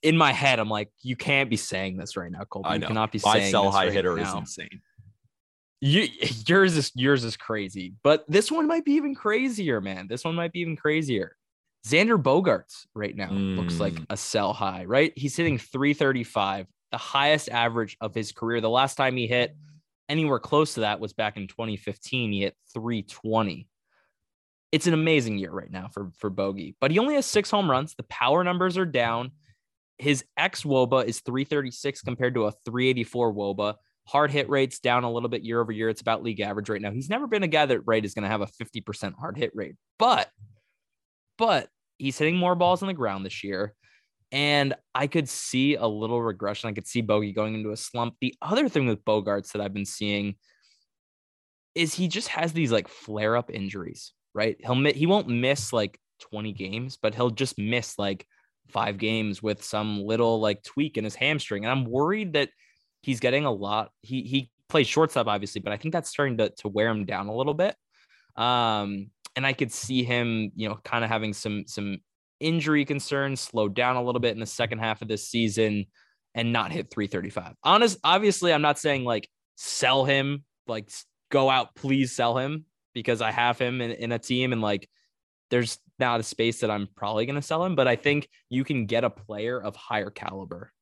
in 0.03 0.17
my 0.17 0.33
head, 0.33 0.59
I'm 0.59 0.69
like, 0.69 0.91
you 1.03 1.17
can't 1.17 1.51
be 1.51 1.57
saying 1.57 1.97
this 1.97 2.17
right 2.17 2.31
now, 2.31 2.45
Colby. 2.45 2.69
I 2.69 2.79
know. 2.79 2.85
You 2.85 2.87
cannot 2.89 3.13
be 3.13 3.19
saying 3.19 3.35
my 3.35 3.41
saying 3.41 3.51
sell 3.51 3.71
high 3.71 3.85
right 3.85 3.93
hitter 3.93 4.17
now. 4.17 4.23
is 4.23 4.35
insane. 4.35 4.81
You, 5.81 6.09
yours 6.47 6.77
is 6.77 6.93
yours 6.95 7.25
is 7.25 7.37
crazy, 7.37 7.95
but 8.03 8.25
this 8.29 8.51
one 8.51 8.67
might 8.67 8.85
be 8.85 8.93
even 8.93 9.15
crazier, 9.15 9.81
man. 9.81 10.07
This 10.09 10.25
one 10.25 10.35
might 10.35 10.53
be 10.53 10.61
even 10.61 10.77
crazier. 10.77 11.37
Xander 11.87 12.23
Bogaerts 12.23 12.87
right 12.95 13.17
now 13.17 13.31
mm. 13.31 13.57
looks 13.57 13.81
like 13.81 13.95
mm. 13.95 14.07
a 14.11 14.17
sell 14.17 14.53
high, 14.53 14.85
right? 14.85 15.13
He's 15.17 15.37
hitting 15.37 15.59
335 15.59 16.67
the 16.93 16.99
highest 16.99 17.49
average 17.49 17.97
of 18.01 18.15
his 18.15 18.33
career. 18.33 18.61
The 18.61 18.69
last 18.69 18.97
time 18.97 19.17
he 19.17 19.27
hit 19.27 19.57
anywhere 20.09 20.41
close 20.41 20.75
to 20.75 20.81
that 20.81 21.01
was 21.01 21.13
back 21.13 21.37
in 21.37 21.47
2015. 21.47 22.33
He 22.33 22.41
hit 22.43 22.57
320. 22.75 23.67
It's 24.73 24.87
an 24.87 24.95
amazing 24.95 25.39
year 25.39 25.51
right 25.51 25.71
now 25.71 25.89
for 25.93 26.11
for 26.19 26.31
Bogey, 26.31 26.77
but 26.81 26.91
he 26.91 26.99
only 26.99 27.15
has 27.15 27.27
six 27.27 27.51
home 27.51 27.71
runs. 27.71 27.95
The 27.95 28.05
power 28.05 28.45
numbers 28.45 28.79
are 28.79 28.87
down. 28.87 29.33
His 29.99 30.25
ex 30.37 30.63
Woba 30.63 31.05
is 31.05 31.21
336 31.21 32.03
compared 32.03 32.35
to 32.35 32.47
a 32.47 32.53
384 32.65 33.35
Woba. 33.35 33.75
Hard 34.07 34.31
hit 34.31 34.49
rates 34.49 34.79
down 34.79 35.05
a 35.05 35.13
little 35.13 35.29
bit 35.29 35.43
year 35.43 35.61
over 35.61 35.73
year. 35.73 35.89
It's 35.89 36.01
about 36.01 36.23
league 36.23 36.41
average 36.41 36.71
right 36.71 36.81
now. 36.81 36.91
He's 36.91 37.11
never 37.11 37.27
been 37.27 37.43
a 37.43 37.49
guy 37.49 37.67
that 37.67 37.81
right 37.81 38.05
is 38.05 38.15
going 38.15 38.23
to 38.23 38.29
have 38.29 38.41
a 38.41 38.47
50% 38.47 39.15
hard 39.15 39.37
hit 39.37 39.53
rate, 39.55 39.75
but 39.99 40.29
but 41.37 41.69
he's 41.99 42.19
hitting 42.19 42.37
more 42.37 42.55
balls 42.55 42.83
on 42.83 42.89
the 42.89 42.95
ground 42.95 43.25
this 43.25 43.45
year. 43.45 43.75
And 44.33 44.75
I 44.95 45.07
could 45.07 45.29
see 45.29 45.75
a 45.75 45.87
little 45.87 46.23
regression. 46.23 46.71
I 46.71 46.73
could 46.73 46.87
see 46.87 47.01
Bogey 47.01 47.33
going 47.33 47.55
into 47.55 47.73
a 47.73 47.77
slump. 47.77 48.15
The 48.21 48.35
other 48.41 48.69
thing 48.69 48.87
with 48.87 49.05
Bogaerts 49.05 49.53
that 49.53 49.61
I've 49.61 49.75
been 49.75 49.85
seeing 49.85 50.37
is 51.75 51.95
he 51.95 52.09
just 52.09 52.29
has 52.29 52.53
these 52.53 52.71
like 52.73 52.89
flare 52.89 53.37
up 53.37 53.51
injuries, 53.51 54.13
right? 54.35 54.57
He'll 54.61 54.83
he 54.93 55.07
won't 55.07 55.29
miss 55.29 55.73
like 55.73 55.99
20 56.21 56.53
games, 56.53 56.99
but 57.01 57.15
he'll 57.15 57.31
just 57.31 57.59
miss 57.59 57.99
like 57.99 58.27
five 58.69 58.99
games 58.99 59.43
with 59.43 59.63
some 59.63 60.03
little 60.03 60.41
like 60.41 60.63
tweak 60.63 60.97
in 60.97 61.05
his 61.05 61.15
hamstring. 61.15 61.65
And 61.65 61.73
I'm 61.73 61.85
worried 61.85 62.35
that 62.35 62.51
he's 63.03 63.21
getting 63.21 63.45
a 63.45 63.51
lot. 63.51 63.91
He 64.03 64.23
he 64.23 64.51
plays 64.69 64.87
shortstop, 64.87 65.27
obviously, 65.27 65.61
but 65.61 65.73
I 65.73 65.77
think 65.77 65.93
that's 65.93 66.11
starting 66.11 66.39
to, 66.39 66.51
to 66.59 66.69
wear 66.69 66.89
him 66.89 67.05
down 67.05 67.29
a 67.29 67.35
little 67.35 67.55
bit. 67.55 67.75
Um, 68.37 69.11
and 69.37 69.47
I 69.47 69.53
could 69.53 69.73
see 69.73 70.03
him, 70.03 70.53
you 70.55 70.69
know, 70.69 70.79
kind 70.85 71.05
of 71.05 71.11
having 71.11 71.33
some 71.33 71.65
some 71.67 71.99
injury 72.39 72.85
concerns, 72.85 73.41
slow 73.41 73.69
down 73.69 73.97
a 73.97 74.03
little 74.03 74.21
bit 74.21 74.33
in 74.33 74.41
the 74.41 74.47
second 74.47 74.79
half 74.79 75.03
of 75.03 75.09
this 75.09 75.29
season, 75.29 75.87
and 76.35 76.53
not 76.53 76.73
hit 76.73 76.91
335. 76.91 77.55
Honest, 77.63 77.99
obviously, 78.05 78.53
I'm 78.53 78.63
not 78.63 78.79
saying 78.79 79.05
like 79.05 79.29
sell 79.57 80.05
him, 80.05 80.45
like 80.67 80.91
go 81.31 81.51
out, 81.51 81.75
please 81.75 82.13
sell 82.13 82.39
him 82.39 82.65
because 82.95 83.21
I 83.23 83.31
have 83.31 83.59
him 83.59 83.81
in, 83.81 83.93
in 83.93 84.13
a 84.13 84.19
team 84.19 84.53
and 84.53 84.61
like 84.63 84.89
there's 85.51 85.79
not 85.99 86.21
a 86.21 86.23
space 86.23 86.61
that 86.61 86.71
I'm 86.71 86.89
probably 86.97 87.27
going 87.27 87.37
to 87.37 87.43
sell 87.43 87.65
him, 87.65 87.75
but 87.75 87.89
I 87.89 87.97
think 87.97 88.29
you 88.49 88.65
can 88.65 88.87
get 88.87 89.05
a 89.05 89.11
player 89.11 89.61
of 89.61 89.77
higher 89.77 90.11
caliber. 90.11 90.73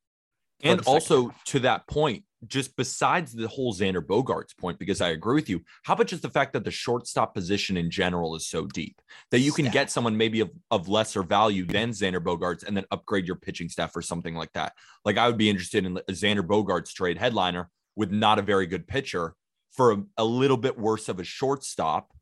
And 0.63 0.81
also 0.87 1.33
to 1.47 1.61
that 1.61 1.87
point, 1.87 2.25
just 2.47 2.77
besides 2.77 3.33
the 3.33 3.49
whole 3.49 3.75
Xander 3.75 4.05
Bogaerts 4.05 4.57
point, 4.57 4.79
because 4.79 5.01
I 5.01 5.11
agree 5.11 5.35
with 5.35 5.49
you, 5.49 5.63
how 5.85 5.95
about 5.95 6.07
just 6.07 6.23
the 6.23 6.31
fact 6.31 6.53
that 6.53 6.65
the 6.65 6.71
shortstop 6.71 7.35
position 7.35 7.77
in 7.77 7.91
general 7.91 8.37
is 8.37 8.47
so 8.47 8.67
deep 8.67 9.01
that 9.31 9.41
you 9.41 9.53
can 9.53 9.67
Staff. 9.67 9.73
get 9.73 9.91
someone 9.91 10.17
maybe 10.17 10.41
of, 10.41 10.51
of 10.71 10.89
lesser 10.89 11.23
value 11.23 11.65
than 11.65 11.91
Xander 11.91 12.21
Bogaerts 12.21 12.65
and 12.65 12.77
then 12.77 12.85
upgrade 12.91 13.27
your 13.27 13.37
pitching 13.37 13.69
staff 13.69 13.97
or 13.97 14.03
something 14.03 14.35
like 14.35 14.53
that? 14.53 14.73
Like 15.05 15.17
I 15.17 15.27
would 15.27 15.39
be 15.39 15.51
interested 15.51 15.85
in 15.85 15.97
a 15.97 16.13
Xander 16.13 16.47
Bogaerts 16.47 16.93
trade 16.93 17.19
headliner 17.19 17.71
with 17.97 18.13
not 18.13 18.39
a 18.39 18.43
very 18.43 18.67
good 18.67 18.87
pitcher 18.87 19.35
for 19.73 19.93
a, 19.93 20.03
a 20.19 20.25
little 20.25 20.57
bit 20.57 20.79
worse 20.79 21.09
of 21.09 21.21
a 21.21 21.25
shortstop 21.25 22.13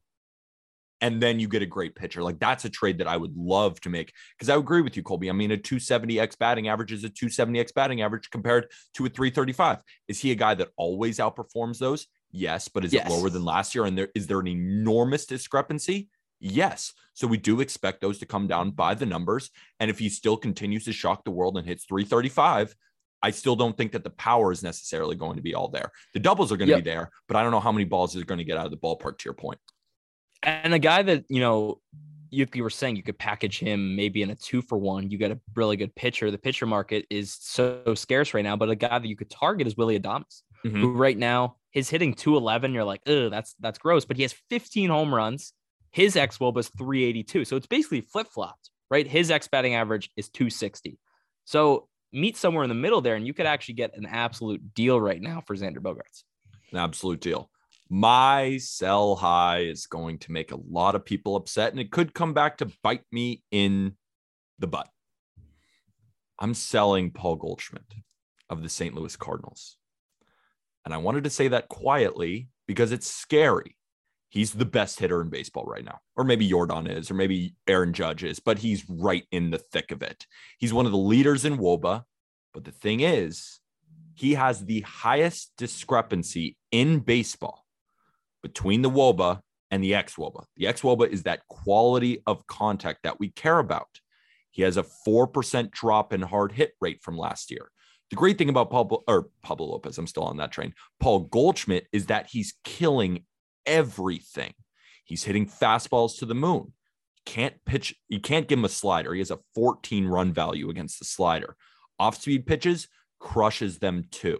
and 1.00 1.22
then 1.22 1.38
you 1.38 1.48
get 1.48 1.62
a 1.62 1.66
great 1.66 1.94
pitcher. 1.94 2.22
Like 2.22 2.38
that's 2.38 2.64
a 2.64 2.70
trade 2.70 2.98
that 2.98 3.08
I 3.08 3.16
would 3.16 3.36
love 3.36 3.80
to 3.82 3.90
make 3.90 4.12
because 4.36 4.48
I 4.48 4.56
agree 4.56 4.80
with 4.80 4.96
you, 4.96 5.02
Colby. 5.02 5.28
I 5.28 5.32
mean, 5.32 5.50
a 5.50 5.56
270 5.56 6.18
X 6.18 6.36
batting 6.36 6.68
average 6.68 6.92
is 6.92 7.04
a 7.04 7.08
270 7.08 7.60
X 7.60 7.72
batting 7.72 8.02
average 8.02 8.30
compared 8.30 8.70
to 8.94 9.06
a 9.06 9.08
335. 9.08 9.78
Is 10.08 10.20
he 10.20 10.32
a 10.32 10.34
guy 10.34 10.54
that 10.54 10.68
always 10.76 11.18
outperforms 11.18 11.78
those? 11.78 12.06
Yes, 12.30 12.68
but 12.68 12.84
is 12.84 12.92
yes. 12.92 13.06
it 13.06 13.12
lower 13.12 13.30
than 13.30 13.44
last 13.44 13.74
year? 13.74 13.84
And 13.84 13.96
there 13.96 14.08
is 14.14 14.26
there 14.26 14.40
an 14.40 14.48
enormous 14.48 15.26
discrepancy? 15.26 16.08
Yes. 16.40 16.92
So 17.14 17.26
we 17.26 17.38
do 17.38 17.60
expect 17.60 18.00
those 18.00 18.18
to 18.18 18.26
come 18.26 18.46
down 18.46 18.72
by 18.72 18.94
the 18.94 19.06
numbers. 19.06 19.50
And 19.80 19.90
if 19.90 19.98
he 19.98 20.08
still 20.08 20.36
continues 20.36 20.84
to 20.84 20.92
shock 20.92 21.24
the 21.24 21.30
world 21.30 21.56
and 21.56 21.66
hits 21.66 21.84
335, 21.86 22.74
I 23.22 23.30
still 23.30 23.56
don't 23.56 23.76
think 23.76 23.92
that 23.92 24.04
the 24.04 24.10
power 24.10 24.52
is 24.52 24.62
necessarily 24.62 25.16
going 25.16 25.36
to 25.36 25.42
be 25.42 25.54
all 25.54 25.68
there. 25.68 25.90
The 26.14 26.20
doubles 26.20 26.52
are 26.52 26.56
going 26.56 26.68
to 26.68 26.74
yep. 26.76 26.84
be 26.84 26.90
there, 26.90 27.10
but 27.28 27.36
I 27.36 27.42
don't 27.42 27.50
know 27.50 27.60
how 27.60 27.72
many 27.72 27.84
balls 27.84 28.14
is 28.14 28.24
going 28.24 28.38
to 28.38 28.44
get 28.44 28.58
out 28.58 28.66
of 28.66 28.70
the 28.70 28.76
ballpark 28.76 29.18
to 29.18 29.24
your 29.24 29.34
point 29.34 29.58
and 30.42 30.74
a 30.74 30.78
guy 30.78 31.02
that 31.02 31.24
you 31.28 31.40
know 31.40 31.80
you, 32.30 32.46
you 32.54 32.62
were 32.62 32.70
saying 32.70 32.96
you 32.96 33.02
could 33.02 33.18
package 33.18 33.58
him 33.58 33.94
maybe 33.94 34.22
in 34.22 34.30
a 34.30 34.34
two 34.34 34.62
for 34.62 34.78
one. 34.78 35.10
You 35.10 35.18
get 35.18 35.30
a 35.30 35.40
really 35.54 35.76
good 35.76 35.94
pitcher. 35.94 36.30
The 36.30 36.38
pitcher 36.38 36.66
market 36.66 37.06
is 37.10 37.36
so 37.40 37.94
scarce 37.94 38.34
right 38.34 38.42
now, 38.42 38.56
but 38.56 38.68
a 38.68 38.74
guy 38.74 38.98
that 38.98 39.06
you 39.06 39.16
could 39.16 39.30
target 39.30 39.66
is 39.66 39.76
Willie 39.76 39.98
Adames, 39.98 40.42
mm-hmm. 40.64 40.80
who 40.80 40.92
right 40.92 41.16
now 41.16 41.56
is 41.72 41.88
hitting 41.88 42.14
211. 42.14 42.72
You're 42.72 42.84
like, 42.84 43.02
oh, 43.06 43.28
that's 43.28 43.54
that's 43.60 43.78
gross. 43.78 44.04
But 44.04 44.16
he 44.16 44.22
has 44.22 44.34
15 44.50 44.90
home 44.90 45.14
runs. 45.14 45.52
His 45.90 46.16
X 46.16 46.38
woba 46.38 46.58
is 46.58 46.68
382. 46.68 47.44
So 47.44 47.56
it's 47.56 47.66
basically 47.66 48.02
flip 48.02 48.28
flopped, 48.28 48.70
right? 48.90 49.06
His 49.06 49.30
X 49.30 49.48
batting 49.48 49.74
average 49.74 50.10
is 50.16 50.28
260. 50.28 50.98
So 51.44 51.88
meet 52.16 52.36
somewhere 52.36 52.64
in 52.64 52.68
the 52.68 52.74
middle 52.74 53.00
there, 53.00 53.14
and 53.14 53.26
you 53.26 53.34
could 53.34 53.46
actually 53.46 53.74
get 53.74 53.96
an 53.96 54.06
absolute 54.06 54.74
deal 54.74 55.00
right 55.00 55.20
now 55.20 55.42
for 55.46 55.54
Xander 55.54 55.78
Bogaerts. 55.78 56.24
An 56.72 56.78
absolute 56.78 57.20
deal 57.20 57.50
my 57.88 58.58
sell 58.58 59.14
high 59.14 59.60
is 59.60 59.86
going 59.86 60.18
to 60.18 60.32
make 60.32 60.50
a 60.50 60.60
lot 60.68 60.94
of 60.94 61.04
people 61.04 61.36
upset 61.36 61.70
and 61.70 61.80
it 61.80 61.92
could 61.92 62.14
come 62.14 62.32
back 62.32 62.58
to 62.58 62.70
bite 62.82 63.04
me 63.12 63.42
in 63.50 63.94
the 64.58 64.66
butt. 64.66 64.88
I'm 66.38 66.54
selling 66.54 67.12
Paul 67.12 67.36
Goldschmidt 67.36 67.94
of 68.50 68.62
the 68.62 68.68
St. 68.68 68.94
Louis 68.94 69.16
Cardinals. 69.16 69.76
And 70.84 70.92
I 70.92 70.98
wanted 70.98 71.24
to 71.24 71.30
say 71.30 71.48
that 71.48 71.68
quietly 71.68 72.48
because 72.66 72.92
it's 72.92 73.06
scary. 73.06 73.76
He's 74.28 74.52
the 74.52 74.64
best 74.64 74.98
hitter 74.98 75.20
in 75.20 75.28
baseball 75.30 75.64
right 75.64 75.84
now. 75.84 76.00
Or 76.16 76.24
maybe 76.24 76.48
Yordan 76.48 76.90
is, 76.90 77.10
or 77.10 77.14
maybe 77.14 77.54
Aaron 77.68 77.92
Judge 77.92 78.24
is, 78.24 78.40
but 78.40 78.58
he's 78.58 78.88
right 78.88 79.24
in 79.30 79.50
the 79.50 79.58
thick 79.58 79.92
of 79.92 80.02
it. 80.02 80.26
He's 80.58 80.72
one 80.72 80.86
of 80.86 80.92
the 80.92 80.98
leaders 80.98 81.44
in 81.44 81.58
WOBA. 81.58 82.02
But 82.52 82.64
the 82.64 82.72
thing 82.72 83.00
is, 83.00 83.60
he 84.14 84.34
has 84.34 84.64
the 84.64 84.80
highest 84.80 85.52
discrepancy 85.58 86.56
in 86.72 87.00
baseball 87.00 87.64
between 88.42 88.82
the 88.82 88.90
WOBA 88.90 89.40
and 89.70 89.82
the 89.82 89.94
X 89.94 90.14
WOBA. 90.16 90.44
The 90.56 90.66
X 90.66 90.80
WOBA 90.80 91.08
is 91.08 91.24
that 91.24 91.46
quality 91.48 92.22
of 92.26 92.46
contact 92.46 93.02
that 93.02 93.20
we 93.20 93.28
care 93.30 93.58
about. 93.58 94.00
He 94.50 94.62
has 94.62 94.76
a 94.76 94.84
4% 95.06 95.70
drop 95.70 96.12
in 96.12 96.22
hard 96.22 96.52
hit 96.52 96.72
rate 96.80 97.02
from 97.02 97.18
last 97.18 97.50
year. 97.50 97.70
The 98.10 98.16
great 98.16 98.38
thing 98.38 98.48
about 98.48 98.70
Pablo 98.70 99.02
or 99.06 99.28
Pablo 99.42 99.66
Lopez, 99.66 99.98
I'm 99.98 100.06
still 100.06 100.22
on 100.22 100.36
that 100.38 100.52
train. 100.52 100.72
Paul 101.00 101.20
Goldschmidt 101.20 101.88
is 101.92 102.06
that 102.06 102.28
he's 102.30 102.54
killing 102.64 103.24
everything. 103.66 104.54
He's 105.04 105.24
hitting 105.24 105.46
fastballs 105.46 106.18
to 106.18 106.26
the 106.26 106.34
moon. 106.34 106.72
Can't 107.24 107.54
pitch, 107.64 107.94
you 108.08 108.20
can't 108.20 108.48
give 108.48 108.58
him 108.58 108.64
a 108.64 108.68
slider. 108.68 109.12
He 109.12 109.20
has 109.20 109.30
a 109.30 109.40
14 109.54 110.06
run 110.06 110.32
value 110.32 110.70
against 110.70 110.98
the 110.98 111.04
slider. 111.04 111.56
Off 111.98 112.20
speed 112.20 112.46
pitches 112.46 112.88
crushes 113.18 113.78
them 113.78 114.04
too. 114.10 114.38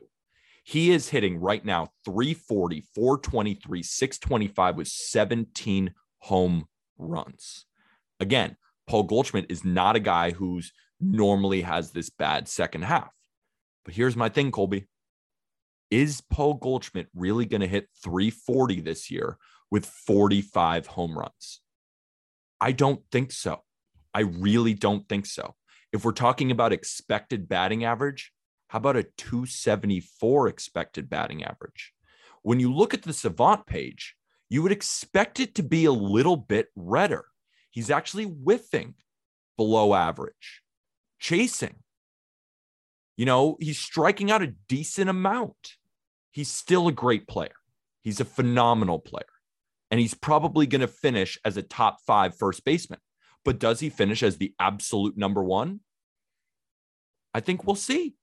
He 0.65 0.91
is 0.91 1.09
hitting 1.09 1.39
right 1.39 1.65
now 1.65 1.91
340, 2.05 2.83
423, 2.95 3.83
625 3.83 4.77
with 4.77 4.89
17 4.89 5.95
home 6.19 6.67
runs. 6.99 7.67
Again, 8.19 8.57
Paul 8.87 9.05
Goldschmidt 9.05 9.47
is 9.49 9.65
not 9.65 9.97
a 9.97 10.01
guy 10.01 10.33
who's 10.33 10.73
normally 11.01 11.63
has 11.63 11.91
this 11.91 12.11
bad 12.11 12.49
second 12.49 12.83
half. 12.83 13.11
But 13.85 13.95
here's 13.95 14.17
my 14.17 14.29
thing, 14.29 14.51
Colby. 14.51 14.87
Is 15.91 16.21
Paul 16.21 16.55
Goldschmidt 16.55 17.09
really 17.15 17.47
going 17.47 17.61
to 17.61 17.67
hit 17.67 17.89
340 18.03 18.81
this 18.81 19.11
year 19.11 19.39
with 19.71 19.87
45 19.87 20.87
home 20.89 21.17
runs? 21.17 21.61
I 22.61 22.73
don't 22.73 23.03
think 23.13 23.33
so. 23.33 23.63
I 24.13 24.21
really 24.21 24.75
don't 24.75 25.09
think 25.09 25.27
so. 25.27 25.55
If 25.93 26.05
we're 26.05 26.13
talking 26.13 26.51
about 26.51 26.73
expected 26.73 27.49
batting 27.49 27.85
average, 27.85 28.33
how 28.69 28.79
about 28.79 28.97
a 28.97 29.07
274 29.17 30.49
expected 30.49 31.09
batting 31.09 31.45
average? 31.45 31.93
When 32.43 32.59
you 32.61 32.75
look 32.75 32.95
at 32.95 33.03
the 33.03 33.13
Savant 33.13 33.67
page, 33.67 34.17
you 34.49 34.63
would 34.63 34.73
expect 34.73 35.41
it 35.41 35.55
to 35.57 35.63
be 35.63 35.85
a 35.85 35.93
little 35.93 36.37
bit 36.37 36.69
redder. 36.75 37.27
He's 37.71 37.91
actually 37.91 38.25
whiffing 38.25 38.95
below 39.57 39.95
average, 39.95 40.63
chasing. 41.19 41.77
You 43.17 43.25
know, 43.25 43.57
he's 43.61 43.79
striking 43.79 44.31
out 44.31 44.43
a 44.43 44.55
decent 44.69 45.09
amount. 45.09 45.77
He's 46.33 46.51
still 46.51 46.89
a 46.89 46.93
great 46.93 47.27
player. 47.27 47.55
He's 48.03 48.21
a 48.21 48.25
phenomenal 48.25 48.99
player. 48.99 49.25
And 49.91 50.01
he's 50.01 50.15
probably 50.15 50.67
going 50.67 50.81
to 50.81 50.89
finish 50.89 51.39
as 51.45 51.57
a 51.57 51.63
top 51.63 51.99
five 52.07 52.37
first 52.37 52.65
baseman. 52.65 53.01
But 53.45 53.59
does 53.59 53.81
he 53.81 53.89
finish 53.89 54.23
as 54.23 54.37
the 54.37 54.55
absolute 54.61 55.17
number 55.17 55.43
one? 55.43 55.81
I 57.33 57.41
think 57.41 57.65
we'll 57.65 57.77
see. 57.77 58.15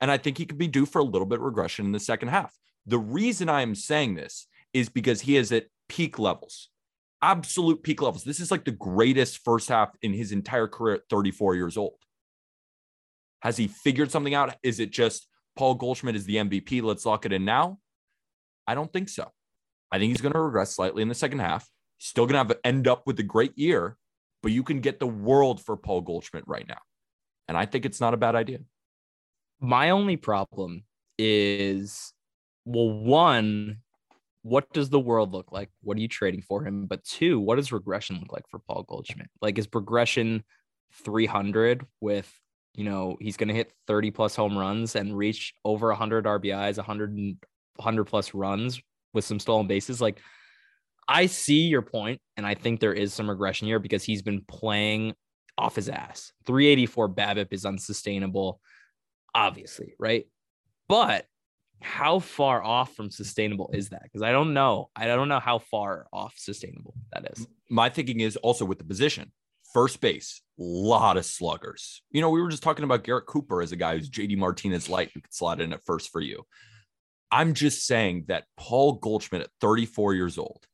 And 0.00 0.10
I 0.10 0.18
think 0.18 0.38
he 0.38 0.46
could 0.46 0.58
be 0.58 0.68
due 0.68 0.86
for 0.86 0.98
a 0.98 1.04
little 1.04 1.26
bit 1.26 1.38
of 1.38 1.44
regression 1.44 1.86
in 1.86 1.92
the 1.92 2.00
second 2.00 2.28
half. 2.28 2.56
The 2.86 2.98
reason 2.98 3.48
I 3.48 3.62
am 3.62 3.74
saying 3.74 4.14
this 4.14 4.48
is 4.72 4.88
because 4.88 5.20
he 5.20 5.36
is 5.36 5.52
at 5.52 5.66
peak 5.88 6.18
levels, 6.18 6.70
absolute 7.20 7.82
peak 7.82 8.02
levels. 8.02 8.24
This 8.24 8.40
is 8.40 8.50
like 8.50 8.64
the 8.64 8.72
greatest 8.72 9.44
first 9.44 9.68
half 9.68 9.90
in 10.02 10.12
his 10.12 10.32
entire 10.32 10.66
career 10.66 10.96
at 10.96 11.08
34 11.10 11.54
years 11.54 11.76
old. 11.76 11.94
Has 13.42 13.56
he 13.56 13.68
figured 13.68 14.10
something 14.10 14.34
out? 14.34 14.56
Is 14.62 14.80
it 14.80 14.90
just 14.90 15.26
Paul 15.56 15.74
Goldschmidt 15.74 16.16
is 16.16 16.24
the 16.24 16.36
MVP? 16.36 16.82
Let's 16.82 17.04
lock 17.04 17.26
it 17.26 17.32
in 17.32 17.44
now. 17.44 17.78
I 18.66 18.74
don't 18.74 18.92
think 18.92 19.08
so. 19.08 19.30
I 19.90 19.98
think 19.98 20.10
he's 20.10 20.20
going 20.20 20.32
to 20.32 20.40
regress 20.40 20.74
slightly 20.74 21.02
in 21.02 21.08
the 21.08 21.14
second 21.14 21.40
half. 21.40 21.68
He's 21.98 22.08
still 22.08 22.26
going 22.26 22.34
to 22.34 22.54
have 22.54 22.60
end 22.64 22.88
up 22.88 23.06
with 23.06 23.18
a 23.18 23.24
great 23.24 23.56
year, 23.58 23.96
but 24.42 24.52
you 24.52 24.62
can 24.62 24.80
get 24.80 25.00
the 25.00 25.06
world 25.06 25.62
for 25.62 25.76
Paul 25.76 26.00
Goldschmidt 26.00 26.44
right 26.46 26.66
now. 26.66 26.80
And 27.48 27.58
I 27.58 27.66
think 27.66 27.84
it's 27.84 28.00
not 28.00 28.14
a 28.14 28.16
bad 28.16 28.34
idea. 28.34 28.60
My 29.60 29.90
only 29.90 30.16
problem 30.16 30.84
is 31.18 32.12
well, 32.64 32.90
one, 32.90 33.78
what 34.42 34.72
does 34.72 34.90
the 34.90 35.00
world 35.00 35.32
look 35.32 35.52
like? 35.52 35.70
What 35.82 35.96
are 35.96 36.00
you 36.00 36.08
trading 36.08 36.42
for 36.42 36.64
him? 36.64 36.86
But 36.86 37.04
two, 37.04 37.40
what 37.40 37.56
does 37.56 37.72
regression 37.72 38.18
look 38.20 38.32
like 38.32 38.48
for 38.48 38.58
Paul 38.58 38.84
Goldschmidt? 38.84 39.30
Like, 39.40 39.58
is 39.58 39.66
progression 39.66 40.44
300 41.04 41.86
with, 42.00 42.32
you 42.74 42.84
know, 42.84 43.16
he's 43.20 43.36
going 43.36 43.48
to 43.48 43.54
hit 43.54 43.72
30 43.86 44.10
plus 44.10 44.34
home 44.34 44.56
runs 44.56 44.96
and 44.96 45.16
reach 45.16 45.54
over 45.64 45.88
100 45.88 46.24
RBIs, 46.24 46.76
100, 46.76 47.36
100 47.76 48.04
plus 48.04 48.34
runs 48.34 48.80
with 49.12 49.24
some 49.24 49.38
stolen 49.38 49.66
bases? 49.66 50.00
Like, 50.00 50.20
I 51.08 51.26
see 51.26 51.62
your 51.62 51.82
point, 51.82 52.20
and 52.36 52.46
I 52.46 52.54
think 52.54 52.80
there 52.80 52.94
is 52.94 53.12
some 53.12 53.28
regression 53.28 53.66
here 53.66 53.78
because 53.78 54.04
he's 54.04 54.22
been 54.22 54.42
playing 54.42 55.14
off 55.58 55.76
his 55.76 55.88
ass. 55.88 56.32
384 56.46 57.10
BABIP 57.10 57.48
is 57.52 57.66
unsustainable, 57.66 58.60
obviously, 59.34 59.94
right? 59.98 60.26
But 60.88 61.26
how 61.80 62.20
far 62.20 62.62
off 62.62 62.94
from 62.94 63.10
sustainable 63.10 63.70
is 63.72 63.90
that? 63.90 64.02
Because 64.04 64.22
I 64.22 64.32
don't 64.32 64.54
know. 64.54 64.90
I 64.94 65.06
don't 65.06 65.28
know 65.28 65.40
how 65.40 65.58
far 65.58 66.06
off 66.12 66.34
sustainable 66.36 66.94
that 67.12 67.30
is. 67.32 67.46
My 67.68 67.88
thinking 67.88 68.20
is 68.20 68.36
also 68.36 68.64
with 68.64 68.78
the 68.78 68.84
position. 68.84 69.32
First 69.74 70.00
base, 70.00 70.42
lot 70.62 71.16
of 71.16 71.24
sluggers. 71.24 72.02
You 72.10 72.20
know, 72.20 72.30
we 72.30 72.40
were 72.40 72.50
just 72.50 72.62
talking 72.62 72.84
about 72.84 73.04
Garrett 73.04 73.26
Cooper 73.26 73.62
as 73.62 73.72
a 73.72 73.76
guy 73.76 73.96
who's 73.96 74.10
JD 74.10 74.36
Martinez 74.38 74.88
light 74.88 75.10
who 75.12 75.20
could 75.20 75.34
slot 75.34 75.60
in 75.60 75.72
at 75.72 75.84
first 75.84 76.10
for 76.10 76.20
you. 76.20 76.44
I'm 77.30 77.54
just 77.54 77.86
saying 77.86 78.26
that 78.28 78.44
Paul 78.56 78.94
Goldschmidt 78.94 79.42
at 79.42 79.50
34 79.60 80.14
years 80.14 80.38
old, 80.38 80.66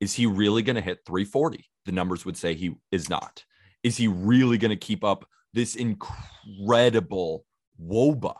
is 0.00 0.14
he 0.14 0.26
really 0.26 0.62
going 0.62 0.76
to 0.76 0.82
hit 0.82 1.00
340? 1.06 1.64
The 1.84 1.92
numbers 1.92 2.24
would 2.24 2.36
say 2.36 2.54
he 2.54 2.72
is 2.90 3.10
not. 3.10 3.44
Is 3.82 3.96
he 3.96 4.08
really 4.08 4.58
going 4.58 4.70
to 4.70 4.76
keep 4.76 5.04
up 5.04 5.26
this 5.52 5.76
incredible 5.76 7.44
Woba? 7.82 8.34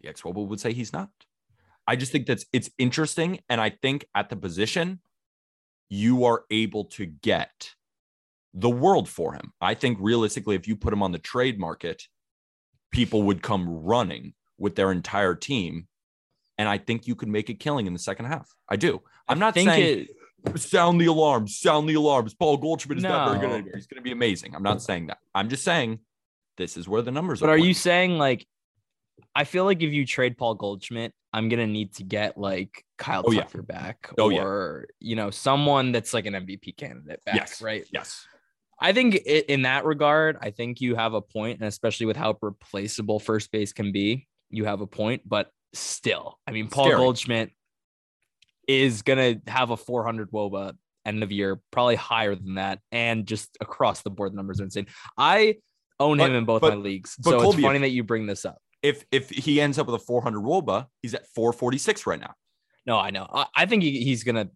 The 0.00 0.08
ex 0.08 0.22
Woba 0.22 0.46
would 0.46 0.60
say 0.60 0.72
he's 0.72 0.92
not. 0.92 1.10
I 1.86 1.96
just 1.96 2.12
think 2.12 2.26
that's 2.26 2.46
it's 2.52 2.70
interesting. 2.78 3.40
And 3.48 3.60
I 3.60 3.70
think 3.70 4.06
at 4.14 4.30
the 4.30 4.36
position, 4.36 5.00
you 5.88 6.24
are 6.24 6.44
able 6.50 6.84
to 6.84 7.06
get 7.06 7.74
the 8.54 8.70
world 8.70 9.08
for 9.08 9.34
him. 9.34 9.52
I 9.60 9.74
think 9.74 9.98
realistically, 10.00 10.56
if 10.56 10.66
you 10.66 10.76
put 10.76 10.92
him 10.92 11.02
on 11.02 11.12
the 11.12 11.18
trade 11.18 11.58
market, 11.58 12.02
people 12.90 13.22
would 13.24 13.42
come 13.42 13.68
running 13.68 14.34
with 14.58 14.76
their 14.76 14.92
entire 14.92 15.34
team. 15.34 15.86
And 16.58 16.68
I 16.68 16.78
think 16.78 17.06
you 17.06 17.14
could 17.14 17.28
make 17.28 17.48
a 17.48 17.54
killing 17.54 17.86
in 17.86 17.92
the 17.92 17.98
second 17.98 18.26
half. 18.26 18.48
I 18.68 18.76
do. 18.76 19.00
I'm 19.28 19.38
not 19.38 19.54
saying 19.54 20.08
it, 20.46 20.60
sound 20.60 21.00
the 21.00 21.06
alarms, 21.06 21.58
sound 21.58 21.88
the 21.88 21.94
alarms. 21.94 22.34
Paul 22.34 22.56
Goldschmidt 22.56 22.98
is 22.98 23.04
no. 23.04 23.10
not 23.10 23.28
very 23.28 23.40
good 23.40 23.54
anymore. 23.54 23.72
He's 23.76 23.86
going 23.86 23.98
to 23.98 24.02
be 24.02 24.12
amazing. 24.12 24.54
I'm 24.54 24.62
not 24.62 24.82
saying 24.82 25.06
that. 25.06 25.18
I'm 25.34 25.48
just 25.48 25.64
saying 25.64 26.00
this 26.56 26.76
is 26.76 26.88
where 26.88 27.02
the 27.02 27.10
numbers 27.10 27.40
but 27.40 27.46
are. 27.46 27.56
But 27.56 27.62
are 27.62 27.66
you 27.66 27.72
saying 27.72 28.18
like 28.18 28.46
I 29.34 29.44
feel 29.44 29.64
like 29.64 29.82
if 29.82 29.92
you 29.92 30.04
trade 30.06 30.36
Paul 30.36 30.54
Goldschmidt, 30.54 31.12
I'm 31.32 31.48
gonna 31.48 31.66
need 31.66 31.94
to 31.96 32.04
get 32.04 32.36
like 32.36 32.84
Kyle 32.98 33.22
oh, 33.24 33.32
Tucker 33.32 33.64
yeah. 33.68 33.74
back, 33.74 34.10
oh, 34.18 34.32
or 34.32 34.86
yeah. 35.00 35.08
you 35.08 35.16
know, 35.16 35.30
someone 35.30 35.92
that's 35.92 36.12
like 36.12 36.26
an 36.26 36.34
MVP 36.34 36.76
candidate 36.76 37.24
back, 37.24 37.36
yes. 37.36 37.62
right? 37.62 37.84
Yes. 37.92 38.26
I 38.80 38.92
think 38.92 39.16
in 39.16 39.62
that 39.62 39.84
regard, 39.84 40.38
I 40.40 40.50
think 40.50 40.80
you 40.80 40.94
have 40.94 41.14
a 41.14 41.20
point, 41.20 41.60
and 41.60 41.68
especially 41.68 42.06
with 42.06 42.16
how 42.16 42.36
replaceable 42.40 43.20
first 43.20 43.52
base 43.52 43.72
can 43.72 43.92
be, 43.92 44.26
you 44.48 44.64
have 44.64 44.80
a 44.80 44.86
point. 44.86 45.22
But 45.26 45.50
still, 45.74 46.38
I 46.46 46.52
mean, 46.52 46.68
Paul 46.68 46.86
Scary. 46.86 46.96
Goldschmidt 46.96 47.50
is 48.66 49.02
gonna 49.02 49.36
have 49.46 49.70
a 49.70 49.76
400 49.76 50.30
WOBA 50.30 50.74
end 51.04 51.22
of 51.22 51.30
year, 51.32 51.60
probably 51.70 51.96
higher 51.96 52.34
than 52.34 52.54
that, 52.54 52.80
and 52.90 53.26
just 53.26 53.56
across 53.60 54.02
the 54.02 54.10
board, 54.10 54.32
the 54.32 54.36
numbers 54.36 54.60
are 54.60 54.64
insane. 54.64 54.86
I 55.18 55.56
own 55.98 56.18
but, 56.18 56.30
him 56.30 56.36
in 56.36 56.44
both 56.44 56.62
but, 56.62 56.70
my 56.70 56.76
leagues, 56.76 57.16
so 57.20 57.38
Colby, 57.38 57.58
it's 57.58 57.66
funny 57.66 57.78
that 57.80 57.90
you 57.90 58.02
bring 58.02 58.26
this 58.26 58.44
up 58.44 58.58
if 58.82 59.04
if 59.10 59.30
he 59.30 59.60
ends 59.60 59.78
up 59.78 59.86
with 59.86 60.00
a 60.00 60.04
400 60.04 60.40
woba, 60.40 60.86
he's 61.02 61.14
at 61.14 61.26
446 61.34 62.06
right 62.06 62.20
now. 62.20 62.34
No, 62.86 62.98
I 62.98 63.10
know. 63.10 63.26
I, 63.30 63.46
I 63.54 63.66
think 63.66 63.82
he, 63.82 64.02
he's 64.02 64.24
gonna 64.24 64.48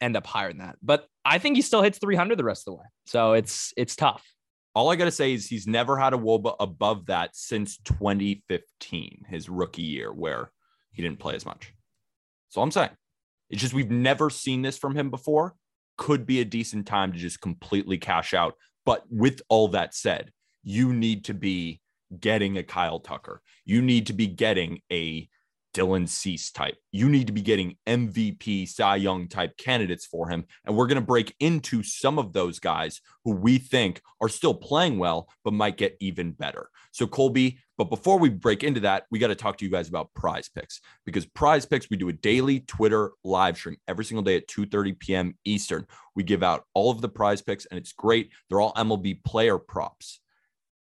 end 0.00 0.16
up 0.16 0.26
higher 0.26 0.48
than 0.48 0.58
that, 0.58 0.76
but 0.82 1.06
I 1.24 1.38
think 1.38 1.56
he 1.56 1.62
still 1.62 1.82
hits 1.82 1.98
300 1.98 2.38
the 2.38 2.44
rest 2.44 2.62
of 2.62 2.72
the 2.72 2.78
way. 2.78 2.86
So 3.06 3.32
it's 3.32 3.72
it's 3.76 3.96
tough. 3.96 4.24
All 4.74 4.90
I 4.90 4.96
gotta 4.96 5.10
say 5.10 5.32
is 5.32 5.46
he's 5.46 5.66
never 5.66 5.96
had 5.98 6.14
a 6.14 6.18
woba 6.18 6.54
above 6.60 7.06
that 7.06 7.34
since 7.34 7.78
2015, 7.78 9.24
his 9.28 9.48
rookie 9.48 9.82
year, 9.82 10.12
where 10.12 10.52
he 10.92 11.02
didn't 11.02 11.18
play 11.18 11.34
as 11.34 11.44
much. 11.44 11.72
So 12.48 12.62
I'm 12.62 12.70
saying 12.70 12.90
it's 13.50 13.60
just 13.60 13.74
we've 13.74 13.90
never 13.90 14.30
seen 14.30 14.62
this 14.62 14.78
from 14.78 14.96
him 14.96 15.10
before. 15.10 15.54
Could 15.96 16.26
be 16.26 16.40
a 16.40 16.44
decent 16.44 16.86
time 16.86 17.12
to 17.12 17.18
just 17.18 17.40
completely 17.40 17.98
cash 17.98 18.32
out. 18.32 18.54
But 18.86 19.04
with 19.10 19.42
all 19.48 19.68
that 19.68 19.94
said, 19.94 20.32
you 20.62 20.92
need 20.92 21.26
to 21.26 21.34
be 21.34 21.80
getting 22.18 22.56
a 22.56 22.62
Kyle 22.62 23.00
Tucker. 23.00 23.42
You 23.64 23.82
need 23.82 24.06
to 24.06 24.12
be 24.12 24.26
getting 24.26 24.80
a 24.90 25.28
Dylan 25.74 26.08
Cease 26.08 26.50
type. 26.50 26.76
You 26.92 27.08
need 27.08 27.26
to 27.26 27.32
be 27.32 27.42
getting 27.42 27.76
MVP, 27.86 28.68
Cy 28.68 28.96
Young 28.96 29.28
type 29.28 29.56
candidates 29.56 30.06
for 30.06 30.28
him. 30.28 30.44
And 30.64 30.76
we're 30.76 30.86
going 30.86 30.96
to 30.96 31.00
break 31.00 31.34
into 31.40 31.82
some 31.82 32.18
of 32.18 32.32
those 32.32 32.58
guys 32.58 33.00
who 33.24 33.32
we 33.32 33.58
think 33.58 34.00
are 34.20 34.28
still 34.28 34.54
playing 34.54 34.98
well, 34.98 35.28
but 35.44 35.52
might 35.52 35.76
get 35.76 35.96
even 36.00 36.32
better. 36.32 36.68
So, 36.92 37.06
Colby, 37.06 37.58
but 37.78 37.88
before 37.88 38.18
we 38.18 38.28
break 38.28 38.62
into 38.64 38.80
that, 38.80 39.04
we 39.10 39.18
got 39.18 39.28
to 39.28 39.34
talk 39.34 39.56
to 39.58 39.64
you 39.64 39.70
guys 39.70 39.88
about 39.88 40.12
prize 40.14 40.48
picks 40.48 40.80
because 41.06 41.24
prize 41.24 41.64
picks, 41.64 41.88
we 41.88 41.96
do 41.96 42.08
a 42.08 42.12
daily 42.12 42.60
Twitter 42.60 43.12
live 43.24 43.56
stream 43.56 43.76
every 43.88 44.04
single 44.04 44.22
day 44.22 44.36
at 44.36 44.48
2 44.48 44.66
30 44.66 44.92
p.m. 44.94 45.38
Eastern. 45.44 45.86
We 46.14 46.22
give 46.22 46.42
out 46.42 46.64
all 46.74 46.90
of 46.90 47.00
the 47.00 47.08
prize 47.08 47.40
picks 47.40 47.66
and 47.66 47.78
it's 47.78 47.92
great. 47.92 48.30
They're 48.48 48.60
all 48.60 48.74
MLB 48.74 49.24
player 49.24 49.58
props 49.58 50.20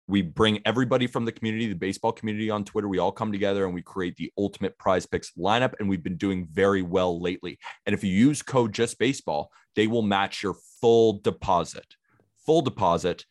we 0.09 0.23
bring 0.23 0.61
everybody 0.65 1.07
from 1.07 1.27
the 1.27 1.33
community, 1.33 1.69
the 1.69 1.75
baseball 1.75 2.13
community 2.13 2.49
on 2.49 2.65
Twitter. 2.65 2.89
We 2.89 2.99
all 2.99 3.13
come 3.13 3.31
together 3.31 3.67
and 3.67 3.75
we 3.75 3.83
create 3.83 4.17
the 4.17 4.33
ultimate 4.39 4.77
prize 4.79 5.05
picks 5.05 5.33
lineup. 5.33 5.75
And 5.79 5.89
we've 5.89 6.03
been 6.03 6.17
doing 6.17 6.49
very 6.51 6.81
well 6.81 7.21
lately. 7.21 7.59
And 7.85 7.95
if 7.95 8.03
you 8.03 8.11
use 8.11 8.41
code 8.41 8.73
just 8.73 8.99
baseball, 8.99 9.53
they 9.77 9.87
will 9.87 10.03
match 10.03 10.43
your 10.43 10.57
full 10.81 11.21
deposit. 11.21 11.85
Full 12.47 12.63
deposit. 12.63 13.27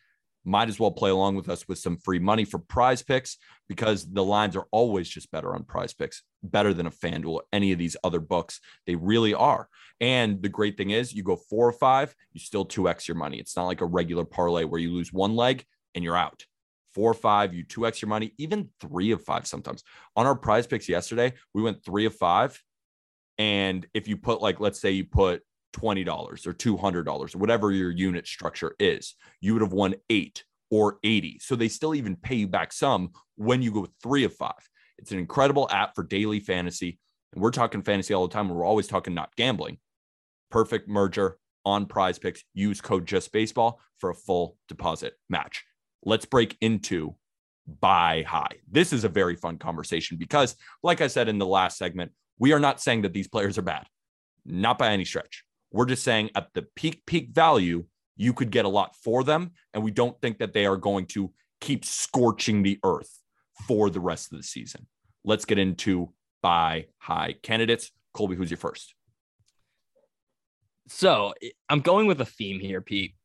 Might 0.45 0.69
as 0.69 0.79
well 0.79 0.91
play 0.91 1.09
along 1.09 1.35
with 1.35 1.49
us 1.49 1.67
with 1.67 1.79
some 1.79 1.97
free 1.97 2.19
money 2.19 2.45
for 2.45 2.59
prize 2.59 3.01
picks 3.01 3.37
because 3.67 4.09
the 4.09 4.23
lines 4.23 4.55
are 4.55 4.67
always 4.71 5.09
just 5.09 5.31
better 5.31 5.53
on 5.55 5.63
prize 5.63 5.93
picks, 5.93 6.21
better 6.43 6.75
than 6.75 6.85
a 6.85 6.91
FanDuel 6.91 7.33
or 7.33 7.43
any 7.51 7.71
of 7.71 7.79
these 7.79 7.97
other 8.03 8.21
books. 8.21 8.61
They 8.85 8.95
really 8.95 9.33
are. 9.33 9.67
And 9.99 10.41
the 10.41 10.47
great 10.47 10.77
thing 10.77 10.91
is, 10.91 11.11
you 11.11 11.23
go 11.23 11.35
four 11.35 11.67
or 11.67 11.73
five, 11.73 12.15
you 12.33 12.39
still 12.39 12.65
2x 12.65 13.07
your 13.07 13.17
money. 13.17 13.39
It's 13.39 13.57
not 13.57 13.65
like 13.65 13.81
a 13.81 13.85
regular 13.85 14.23
parlay 14.23 14.63
where 14.63 14.79
you 14.79 14.93
lose 14.93 15.11
one 15.11 15.35
leg 15.35 15.65
and 15.95 16.03
you're 16.03 16.15
out 16.15 16.45
four 16.97 17.11
or 17.11 17.13
five, 17.13 17.53
you 17.53 17.63
two 17.63 17.85
extra 17.85 18.07
money, 18.07 18.33
even 18.39 18.69
three 18.81 19.11
of 19.11 19.23
five 19.23 19.45
sometimes. 19.45 19.83
On 20.15 20.25
our 20.25 20.35
prize 20.35 20.65
picks 20.65 20.89
yesterday, 20.89 21.31
we 21.53 21.61
went 21.61 21.85
three 21.85 22.07
of 22.07 22.15
five. 22.15 22.59
And 23.37 23.85
if 23.93 24.07
you 24.07 24.17
put, 24.17 24.41
like, 24.41 24.59
let's 24.59 24.81
say 24.81 24.89
you 24.89 25.05
put 25.05 25.43
$20 25.73 26.07
or 26.47 26.53
$200 26.53 27.07
or 27.07 27.37
whatever 27.37 27.71
your 27.71 27.91
unit 27.91 28.25
structure 28.25 28.75
is, 28.79 29.13
you 29.41 29.53
would 29.53 29.61
have 29.61 29.73
won 29.73 29.93
eight 30.09 30.43
or 30.71 30.97
80. 31.03 31.37
So 31.39 31.55
they 31.55 31.67
still 31.67 31.93
even 31.93 32.15
pay 32.15 32.33
you 32.33 32.47
back 32.47 32.73
some 32.73 33.11
when 33.35 33.61
you 33.61 33.71
go 33.71 33.85
three 34.01 34.23
of 34.23 34.33
five. 34.33 34.67
It's 34.97 35.11
an 35.11 35.19
incredible 35.19 35.67
app 35.69 35.93
for 35.93 36.01
daily 36.01 36.39
fantasy. 36.39 36.97
And 37.33 37.43
we're 37.43 37.51
talking 37.51 37.83
fantasy 37.83 38.15
all 38.15 38.27
the 38.27 38.33
time. 38.33 38.49
We're 38.49 38.65
always 38.65 38.87
talking 38.87 39.13
not 39.13 39.35
gambling. 39.35 39.77
Perfect 40.49 40.89
merger 40.89 41.37
on 41.63 41.85
prize 41.85 42.17
picks. 42.17 42.43
Use 42.55 42.81
code 42.81 43.05
just 43.05 43.31
baseball 43.31 43.79
for 43.99 44.09
a 44.09 44.15
full 44.15 44.57
deposit 44.67 45.13
match 45.29 45.63
let's 46.03 46.25
break 46.25 46.57
into 46.61 47.15
buy 47.81 48.23
high. 48.27 48.57
This 48.69 48.93
is 48.93 49.03
a 49.03 49.09
very 49.09 49.35
fun 49.35 49.57
conversation 49.57 50.17
because, 50.17 50.55
like 50.83 51.01
I 51.01 51.07
said 51.07 51.27
in 51.27 51.37
the 51.37 51.45
last 51.45 51.77
segment, 51.77 52.11
we 52.39 52.53
are 52.53 52.59
not 52.59 52.81
saying 52.81 53.01
that 53.01 53.13
these 53.13 53.27
players 53.27 53.57
are 53.57 53.63
bad, 53.63 53.85
not 54.45 54.77
by 54.77 54.91
any 54.91 55.05
stretch. 55.05 55.43
We're 55.71 55.85
just 55.85 56.03
saying 56.03 56.31
at 56.35 56.53
the 56.53 56.63
peak, 56.75 57.05
peak 57.05 57.31
value, 57.31 57.85
you 58.15 58.33
could 58.33 58.51
get 58.51 58.65
a 58.65 58.69
lot 58.69 58.95
for 58.95 59.23
them. 59.23 59.51
And 59.73 59.83
we 59.83 59.91
don't 59.91 60.19
think 60.21 60.39
that 60.39 60.53
they 60.53 60.65
are 60.65 60.77
going 60.77 61.07
to 61.07 61.31
keep 61.59 61.83
scorching 61.83 62.63
the 62.63 62.79
earth 62.83 63.21
for 63.67 63.89
the 63.89 63.99
rest 63.99 64.31
of 64.31 64.37
the 64.37 64.43
season. 64.43 64.87
Let's 65.23 65.45
get 65.45 65.57
into 65.57 66.13
buy 66.41 66.87
high 66.99 67.35
candidates. 67.41 67.91
Colby, 68.13 68.35
who's 68.35 68.49
your 68.49 68.57
first? 68.57 68.93
So 70.87 71.33
I'm 71.69 71.81
going 71.81 72.07
with 72.07 72.21
a 72.21 72.25
theme 72.25 72.59
here, 72.59 72.81
Pete, 72.81 73.15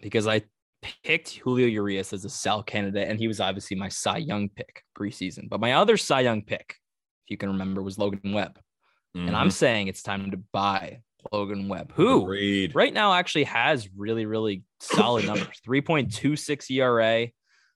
because 0.00 0.26
I 0.26 0.42
picked 0.82 1.30
Julio 1.30 1.66
Urias 1.66 2.12
as 2.12 2.24
a 2.24 2.30
sell 2.30 2.62
candidate, 2.62 3.08
and 3.08 3.18
he 3.18 3.28
was 3.28 3.40
obviously 3.40 3.76
my 3.76 3.88
Cy 3.88 4.18
Young 4.18 4.48
pick 4.48 4.84
preseason. 4.98 5.48
But 5.48 5.60
my 5.60 5.74
other 5.74 5.96
Cy 5.96 6.20
Young 6.20 6.42
pick, 6.42 6.76
if 7.24 7.30
you 7.30 7.36
can 7.36 7.50
remember, 7.50 7.82
was 7.82 7.98
Logan 7.98 8.32
Webb. 8.32 8.58
Mm-hmm. 9.16 9.28
And 9.28 9.36
I'm 9.36 9.48
mm-hmm. 9.48 9.50
saying 9.50 9.88
it's 9.88 10.02
time 10.02 10.30
to 10.30 10.38
buy 10.52 11.00
Logan 11.32 11.68
Webb, 11.68 11.92
who 11.94 12.22
Agreed. 12.22 12.74
right 12.74 12.92
now 12.92 13.12
actually 13.12 13.44
has 13.44 13.88
really, 13.96 14.26
really 14.26 14.62
solid 14.80 15.26
numbers 15.26 15.60
3.26 15.66 16.70
ERA. 16.70 17.28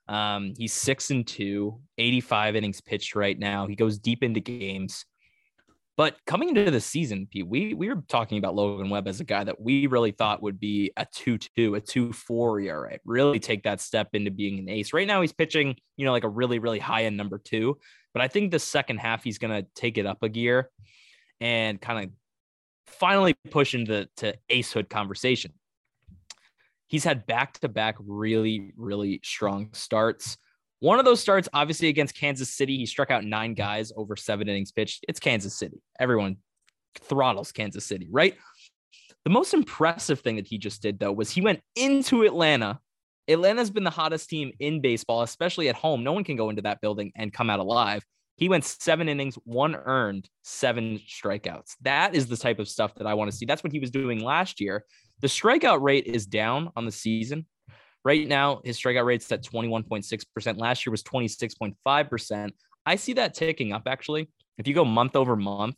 Um, 0.06 0.52
he's 0.56 0.72
six 0.72 1.10
and 1.10 1.26
two, 1.26 1.80
85 1.98 2.56
innings 2.56 2.80
pitched 2.80 3.14
right 3.14 3.38
now. 3.38 3.66
He 3.66 3.74
goes 3.74 3.98
deep 3.98 4.22
into 4.22 4.40
games. 4.40 5.04
But 5.96 6.16
coming 6.26 6.48
into 6.48 6.70
the 6.72 6.80
season, 6.80 7.28
Pete, 7.30 7.46
we 7.46 7.72
we 7.72 7.88
were 7.88 8.02
talking 8.08 8.38
about 8.38 8.56
Logan 8.56 8.90
Webb 8.90 9.06
as 9.06 9.20
a 9.20 9.24
guy 9.24 9.44
that 9.44 9.60
we 9.60 9.86
really 9.86 10.10
thought 10.10 10.42
would 10.42 10.58
be 10.58 10.90
a 10.96 11.06
2-2, 11.06 11.76
a 11.76 11.80
2-4 11.80 12.64
ERA, 12.66 12.98
really 13.04 13.38
take 13.38 13.62
that 13.62 13.80
step 13.80 14.08
into 14.12 14.32
being 14.32 14.58
an 14.58 14.68
ace. 14.68 14.92
Right 14.92 15.06
now 15.06 15.20
he's 15.20 15.32
pitching, 15.32 15.76
you 15.96 16.04
know, 16.04 16.10
like 16.10 16.24
a 16.24 16.28
really, 16.28 16.58
really 16.58 16.80
high 16.80 17.04
end 17.04 17.16
number 17.16 17.38
two. 17.38 17.78
But 18.12 18.22
I 18.22 18.28
think 18.28 18.50
the 18.50 18.58
second 18.58 18.98
half 18.98 19.22
he's 19.22 19.38
gonna 19.38 19.64
take 19.76 19.96
it 19.96 20.06
up 20.06 20.22
a 20.22 20.28
gear 20.28 20.70
and 21.40 21.80
kind 21.80 22.04
of 22.04 22.10
finally 22.86 23.34
push 23.50 23.74
into 23.74 24.08
to 24.16 24.34
acehood 24.50 24.88
conversation. 24.88 25.52
He's 26.86 27.04
had 27.04 27.26
back-to-back 27.26 27.96
really, 28.00 28.72
really 28.76 29.20
strong 29.22 29.70
starts. 29.72 30.36
One 30.80 30.98
of 30.98 31.04
those 31.04 31.20
starts, 31.20 31.48
obviously, 31.52 31.88
against 31.88 32.14
Kansas 32.14 32.52
City, 32.52 32.76
he 32.76 32.86
struck 32.86 33.10
out 33.10 33.24
nine 33.24 33.54
guys 33.54 33.92
over 33.96 34.16
seven 34.16 34.48
innings 34.48 34.72
pitched. 34.72 35.04
It's 35.08 35.20
Kansas 35.20 35.56
City. 35.56 35.80
Everyone 35.98 36.36
throttles 37.00 37.52
Kansas 37.52 37.86
City, 37.86 38.08
right? 38.10 38.36
The 39.24 39.30
most 39.30 39.54
impressive 39.54 40.20
thing 40.20 40.36
that 40.36 40.46
he 40.46 40.58
just 40.58 40.82
did, 40.82 40.98
though, 40.98 41.12
was 41.12 41.30
he 41.30 41.40
went 41.40 41.60
into 41.76 42.24
Atlanta. 42.24 42.80
Atlanta's 43.26 43.70
been 43.70 43.84
the 43.84 43.90
hottest 43.90 44.28
team 44.28 44.52
in 44.60 44.82
baseball, 44.82 45.22
especially 45.22 45.70
at 45.70 45.76
home. 45.76 46.04
No 46.04 46.12
one 46.12 46.24
can 46.24 46.36
go 46.36 46.50
into 46.50 46.62
that 46.62 46.82
building 46.82 47.10
and 47.16 47.32
come 47.32 47.48
out 47.48 47.60
alive. 47.60 48.04
He 48.36 48.48
went 48.48 48.64
seven 48.64 49.08
innings, 49.08 49.36
one 49.44 49.76
earned, 49.76 50.28
seven 50.42 50.98
strikeouts. 50.98 51.76
That 51.82 52.14
is 52.14 52.26
the 52.26 52.36
type 52.36 52.58
of 52.58 52.68
stuff 52.68 52.94
that 52.96 53.06
I 53.06 53.14
want 53.14 53.30
to 53.30 53.36
see. 53.36 53.46
That's 53.46 53.62
what 53.62 53.72
he 53.72 53.78
was 53.78 53.90
doing 53.90 54.20
last 54.20 54.60
year. 54.60 54.84
The 55.20 55.28
strikeout 55.28 55.80
rate 55.80 56.06
is 56.06 56.26
down 56.26 56.70
on 56.76 56.84
the 56.84 56.92
season. 56.92 57.46
Right 58.04 58.28
now, 58.28 58.60
his 58.64 58.78
strikeout 58.78 59.06
rate's 59.06 59.30
at 59.32 59.42
21.6%. 59.42 60.58
Last 60.58 60.84
year 60.84 60.90
was 60.90 61.02
26.5%. 61.02 62.50
I 62.86 62.96
see 62.96 63.14
that 63.14 63.34
ticking 63.34 63.72
up 63.72 63.82
actually. 63.86 64.28
If 64.58 64.68
you 64.68 64.74
go 64.74 64.84
month 64.84 65.16
over 65.16 65.36
month 65.36 65.76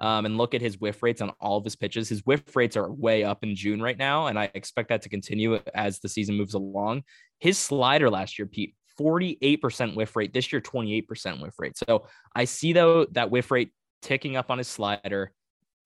um, 0.00 0.24
and 0.24 0.38
look 0.38 0.54
at 0.54 0.62
his 0.62 0.80
whiff 0.80 1.02
rates 1.02 1.20
on 1.20 1.30
all 1.40 1.58
of 1.58 1.64
his 1.64 1.76
pitches, 1.76 2.08
his 2.08 2.24
whiff 2.24 2.56
rates 2.56 2.76
are 2.76 2.90
way 2.90 3.24
up 3.24 3.44
in 3.44 3.54
June 3.54 3.82
right 3.82 3.98
now. 3.98 4.26
And 4.26 4.38
I 4.38 4.50
expect 4.54 4.88
that 4.88 5.02
to 5.02 5.08
continue 5.08 5.60
as 5.74 5.98
the 5.98 6.08
season 6.08 6.36
moves 6.36 6.54
along. 6.54 7.02
His 7.40 7.58
slider 7.58 8.08
last 8.08 8.38
year, 8.38 8.46
Pete, 8.46 8.74
48% 8.98 9.94
whiff 9.94 10.16
rate. 10.16 10.32
This 10.32 10.50
year, 10.52 10.62
28% 10.62 11.42
whiff 11.42 11.54
rate. 11.58 11.76
So 11.76 12.06
I 12.34 12.46
see 12.46 12.72
though 12.72 13.04
that 13.12 13.30
whiff 13.30 13.50
rate 13.50 13.72
ticking 14.00 14.36
up 14.36 14.50
on 14.50 14.58
his 14.58 14.68
slider. 14.68 15.32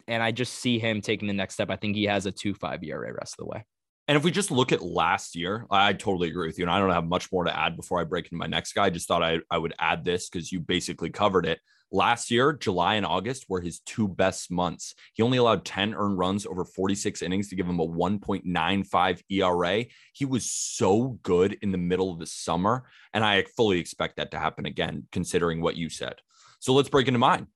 And 0.07 0.23
I 0.23 0.31
just 0.31 0.55
see 0.55 0.79
him 0.79 1.01
taking 1.01 1.29
the 1.29 1.35
next 1.35 1.55
step. 1.55 1.71
I 1.71 1.77
think 1.77 1.97
he 1.97 2.05
has 2.05 2.27
a 2.27 2.33
2 2.33 2.55
5 2.55 2.83
ERA 2.85 3.13
rest 3.13 3.35
of 3.39 3.45
the 3.45 3.51
way. 3.51 3.65
And 4.11 4.17
if 4.17 4.25
we 4.25 4.33
just 4.33 4.51
look 4.51 4.73
at 4.73 4.83
last 4.83 5.37
year, 5.37 5.67
I 5.71 5.93
totally 5.93 6.31
agree 6.31 6.49
with 6.49 6.59
you. 6.59 6.65
And 6.65 6.71
I 6.73 6.81
don't 6.81 6.91
have 6.91 7.07
much 7.07 7.31
more 7.31 7.45
to 7.45 7.57
add 7.57 7.77
before 7.77 8.01
I 8.01 8.03
break 8.03 8.25
into 8.25 8.39
my 8.39 8.49
next 8.49 8.73
guy. 8.73 8.87
I 8.87 8.91
just 8.91 9.07
thought 9.07 9.23
I, 9.23 9.39
I 9.49 9.57
would 9.57 9.73
add 9.79 10.05
this 10.05 10.29
because 10.29 10.51
you 10.51 10.59
basically 10.59 11.11
covered 11.11 11.47
it. 11.47 11.61
Last 11.93 12.29
year, 12.29 12.53
July 12.53 12.97
and 12.97 13.07
August 13.07 13.47
were 13.49 13.61
his 13.61 13.79
two 13.79 14.09
best 14.09 14.51
months. 14.51 14.97
He 15.13 15.23
only 15.23 15.39
allowed 15.39 15.65
10 15.65 15.95
earned 15.95 16.19
runs 16.19 16.45
over 16.45 16.65
46 16.65 17.23
innings 17.23 17.51
to 17.51 17.55
give 17.55 17.69
him 17.69 17.79
a 17.79 17.87
1.95 17.87 19.23
ERA. 19.31 19.85
He 20.13 20.25
was 20.25 20.51
so 20.51 21.21
good 21.23 21.57
in 21.63 21.71
the 21.71 21.79
middle 21.79 22.13
of 22.13 22.19
the 22.19 22.27
summer. 22.27 22.87
And 23.15 23.23
I 23.23 23.45
fully 23.57 23.79
expect 23.79 24.17
that 24.17 24.33
to 24.33 24.41
happen 24.41 24.67
again, 24.67 25.07
considering 25.13 25.63
what 25.63 25.77
you 25.77 25.89
said. 25.89 26.17
So 26.59 26.73
let's 26.73 26.89
break 26.89 27.07
into 27.07 27.21
mine 27.21 27.47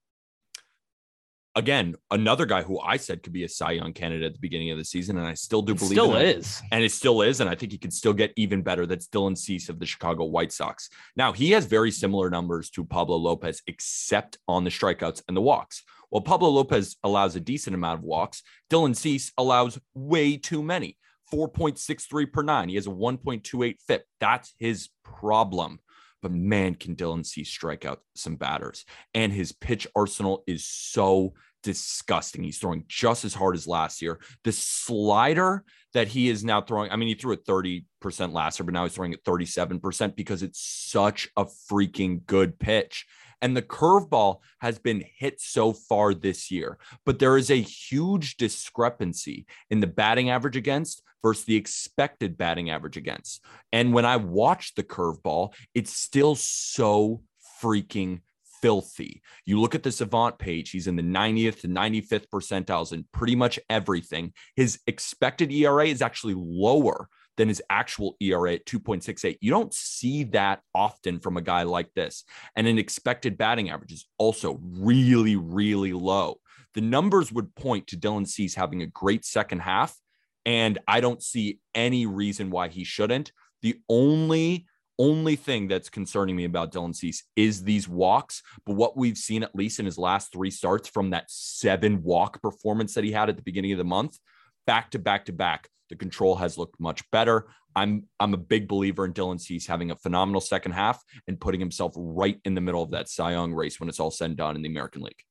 again, 1.55 1.95
another 2.11 2.45
guy 2.45 2.61
who 2.61 2.79
I 2.79 2.97
said 2.97 3.23
could 3.23 3.33
be 3.33 3.43
a 3.43 3.49
Cy 3.49 3.71
Young 3.71 3.93
candidate 3.93 4.27
at 4.27 4.33
the 4.33 4.39
beginning 4.39 4.71
of 4.71 4.77
the 4.77 4.85
season, 4.85 5.17
and 5.17 5.25
I 5.25 5.33
still 5.33 5.61
do 5.61 5.73
it 5.73 5.79
believe 5.79 5.91
still 5.93 6.15
it 6.15 6.37
is, 6.37 6.61
and 6.71 6.83
it 6.83 6.91
still 6.91 7.21
is, 7.21 7.39
and 7.39 7.49
I 7.49 7.55
think 7.55 7.71
he 7.71 7.77
could 7.77 7.93
still 7.93 8.13
get 8.13 8.33
even 8.35 8.61
better. 8.61 8.85
That's 8.85 9.07
Dylan 9.07 9.37
Cease 9.37 9.69
of 9.69 9.79
the 9.79 9.85
Chicago 9.85 10.25
White 10.25 10.51
Sox. 10.51 10.89
Now 11.15 11.31
he 11.31 11.51
has 11.51 11.65
very 11.65 11.91
similar 11.91 12.29
numbers 12.29 12.69
to 12.71 12.83
Pablo 12.83 13.17
Lopez, 13.17 13.61
except 13.67 14.37
on 14.47 14.63
the 14.63 14.69
strikeouts 14.69 15.23
and 15.27 15.35
the 15.35 15.41
walks. 15.41 15.83
While 16.09 16.21
Pablo 16.21 16.49
Lopez 16.49 16.97
allows 17.03 17.35
a 17.35 17.39
decent 17.39 17.75
amount 17.75 17.99
of 17.99 18.05
walks, 18.05 18.43
Dylan 18.69 18.95
Cease 18.95 19.31
allows 19.37 19.79
way 19.93 20.37
too 20.37 20.61
many. 20.61 20.97
4.63 21.33 22.31
per 22.31 22.43
nine. 22.43 22.69
He 22.69 22.75
has 22.75 22.85
a 22.85 22.91
1.28 22.91 23.77
FIP. 23.87 24.05
That's 24.19 24.53
his 24.59 24.89
problem 25.03 25.79
but 26.25 26.31
man, 26.31 26.73
can 26.73 26.95
Dylan 26.95 27.23
Cease 27.23 27.49
strike 27.49 27.85
out 27.85 27.99
some 28.15 28.35
batters. 28.35 28.83
And 29.13 29.31
his 29.31 29.51
pitch 29.51 29.85
arsenal 29.95 30.43
is 30.47 30.65
so 30.65 31.35
disgusting. 31.61 32.43
He's 32.43 32.57
throwing 32.57 32.83
just 32.87 33.25
as 33.25 33.35
hard 33.35 33.53
as 33.53 33.67
last 33.67 34.01
year. 34.01 34.19
The 34.43 34.51
slider 34.51 35.63
that 35.93 36.07
he 36.07 36.29
is 36.29 36.43
now 36.43 36.61
throwing, 36.61 36.89
I 36.89 36.95
mean, 36.95 37.09
he 37.09 37.13
threw 37.13 37.33
it 37.33 37.45
30% 37.45 37.85
last 38.33 38.57
year, 38.57 38.65
but 38.65 38.73
now 38.73 38.85
he's 38.85 38.95
throwing 38.95 39.13
it 39.13 39.23
37% 39.23 40.15
because 40.15 40.41
it's 40.41 40.59
such 40.59 41.29
a 41.37 41.45
freaking 41.45 42.25
good 42.25 42.57
pitch. 42.57 43.05
And 43.39 43.55
the 43.55 43.61
curveball 43.61 44.39
has 44.61 44.79
been 44.79 45.03
hit 45.19 45.39
so 45.39 45.73
far 45.73 46.15
this 46.15 46.49
year, 46.49 46.79
but 47.05 47.19
there 47.19 47.37
is 47.37 47.51
a 47.51 47.61
huge 47.61 48.37
discrepancy 48.37 49.45
in 49.69 49.79
the 49.79 49.85
batting 49.85 50.31
average 50.31 50.57
against 50.57 51.03
versus 51.25 51.45
the 51.45 51.55
expected 51.55 52.37
batting 52.37 52.69
average 52.69 52.97
against. 52.97 53.43
And 53.73 53.95
when 53.95 54.05
I 54.05 54.17
watch 54.17 54.75
the 54.75 54.83
curveball, 54.83 55.55
it's 55.73 55.91
still 55.91 56.35
so 56.35 57.23
freaking 57.59 58.19
filthy. 58.61 59.23
You 59.43 59.59
look 59.59 59.73
at 59.73 59.81
the 59.81 59.91
Savant 59.91 60.37
page, 60.37 60.69
he's 60.69 60.85
in 60.85 60.95
the 60.95 61.01
90th 61.01 61.61
to 61.61 61.67
95th 61.67 62.27
percentiles 62.31 62.93
in 62.93 63.07
pretty 63.11 63.35
much 63.35 63.59
everything. 63.71 64.33
His 64.55 64.77
expected 64.85 65.51
ERA 65.51 65.87
is 65.87 66.03
actually 66.03 66.35
lower 66.37 67.09
than 67.37 67.47
his 67.47 67.59
actual 67.71 68.17
ERA 68.19 68.53
at 68.53 68.67
2.68. 68.67 69.39
You 69.41 69.49
don't 69.49 69.73
see 69.73 70.25
that 70.25 70.61
often 70.75 71.19
from 71.19 71.37
a 71.37 71.41
guy 71.41 71.63
like 71.63 71.91
this. 71.95 72.23
And 72.55 72.67
an 72.67 72.77
expected 72.77 73.35
batting 73.35 73.71
average 73.71 73.93
is 73.93 74.05
also 74.19 74.59
really, 74.61 75.37
really 75.37 75.91
low. 75.91 76.37
The 76.75 76.81
numbers 76.81 77.31
would 77.31 77.55
point 77.55 77.87
to 77.87 77.97
Dylan 77.97 78.27
Cease 78.27 78.53
having 78.53 78.83
a 78.83 78.87
great 78.87 79.25
second 79.25 79.61
half, 79.61 79.97
and 80.45 80.77
I 80.87 81.01
don't 81.01 81.23
see 81.23 81.59
any 81.73 82.05
reason 82.05 82.49
why 82.49 82.67
he 82.67 82.83
shouldn't. 82.83 83.31
The 83.61 83.79
only 83.89 84.67
only 84.97 85.35
thing 85.35 85.67
that's 85.67 85.89
concerning 85.89 86.37
me 86.37 86.45
about 86.45 86.71
Dylan 86.71 86.95
Cease 86.95 87.23
is 87.35 87.63
these 87.63 87.87
walks. 87.87 88.41
But 88.65 88.75
what 88.75 88.95
we've 88.95 89.17
seen, 89.17 89.43
at 89.43 89.55
least 89.55 89.79
in 89.79 89.85
his 89.85 89.97
last 89.97 90.31
three 90.31 90.51
starts 90.51 90.87
from 90.87 91.09
that 91.09 91.29
seven 91.29 92.01
walk 92.01 92.41
performance 92.41 92.93
that 92.93 93.03
he 93.03 93.11
had 93.11 93.29
at 93.29 93.35
the 93.35 93.41
beginning 93.41 93.73
of 93.73 93.77
the 93.77 93.83
month, 93.83 94.17
back 94.65 94.91
to 94.91 94.99
back 94.99 95.25
to 95.25 95.33
back, 95.33 95.67
the 95.89 95.95
control 95.95 96.35
has 96.35 96.57
looked 96.57 96.79
much 96.79 97.03
better. 97.11 97.47
I'm 97.75 98.05
I'm 98.19 98.33
a 98.33 98.37
big 98.37 98.67
believer 98.67 99.05
in 99.05 99.13
Dylan 99.13 99.39
Cease 99.39 99.67
having 99.67 99.91
a 99.91 99.95
phenomenal 99.97 100.41
second 100.41 100.71
half 100.71 101.03
and 101.27 101.39
putting 101.39 101.59
himself 101.59 101.93
right 101.95 102.39
in 102.45 102.55
the 102.55 102.61
middle 102.61 102.81
of 102.81 102.91
that 102.91 103.09
Cy 103.09 103.31
Young 103.31 103.53
race 103.53 103.79
when 103.79 103.89
it's 103.89 103.99
all 103.99 104.11
said 104.11 104.29
and 104.29 104.37
done 104.37 104.55
in 104.55 104.61
the 104.61 104.69
American 104.69 105.01
League. 105.01 105.23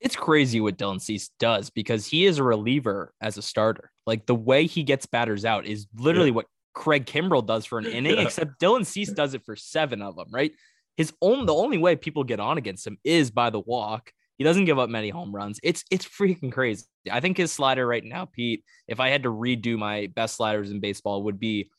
It's 0.00 0.16
crazy 0.16 0.60
what 0.60 0.76
Dylan 0.76 1.00
Cease 1.00 1.30
does 1.38 1.70
because 1.70 2.06
he 2.06 2.26
is 2.26 2.38
a 2.38 2.42
reliever 2.42 3.12
as 3.20 3.38
a 3.38 3.42
starter. 3.42 3.90
Like 4.06 4.26
the 4.26 4.34
way 4.34 4.66
he 4.66 4.82
gets 4.82 5.06
batters 5.06 5.44
out 5.44 5.66
is 5.66 5.86
literally 5.96 6.28
yeah. 6.28 6.34
what 6.34 6.46
Craig 6.74 7.06
Kimbrel 7.06 7.46
does 7.46 7.64
for 7.64 7.78
an 7.78 7.86
inning, 7.86 8.16
yeah. 8.16 8.22
except 8.22 8.60
Dylan 8.60 8.84
Cease 8.84 9.10
does 9.10 9.34
it 9.34 9.44
for 9.44 9.56
seven 9.56 10.02
of 10.02 10.16
them, 10.16 10.28
right? 10.30 10.52
His 10.96 11.12
own 11.20 11.46
the 11.46 11.54
only 11.54 11.78
way 11.78 11.96
people 11.96 12.24
get 12.24 12.40
on 12.40 12.58
against 12.58 12.86
him 12.86 12.98
is 13.04 13.30
by 13.30 13.50
the 13.50 13.60
walk. 13.60 14.12
He 14.38 14.44
doesn't 14.44 14.66
give 14.66 14.78
up 14.78 14.90
many 14.90 15.08
home 15.08 15.34
runs. 15.34 15.58
It's 15.62 15.82
it's 15.90 16.06
freaking 16.06 16.52
crazy. 16.52 16.84
I 17.10 17.20
think 17.20 17.36
his 17.38 17.52
slider 17.52 17.86
right 17.86 18.04
now, 18.04 18.26
Pete, 18.26 18.64
if 18.86 19.00
I 19.00 19.08
had 19.08 19.22
to 19.22 19.30
redo 19.30 19.78
my 19.78 20.08
best 20.14 20.36
sliders 20.36 20.70
in 20.70 20.80
baseball, 20.80 21.24
would 21.24 21.40
be 21.40 21.70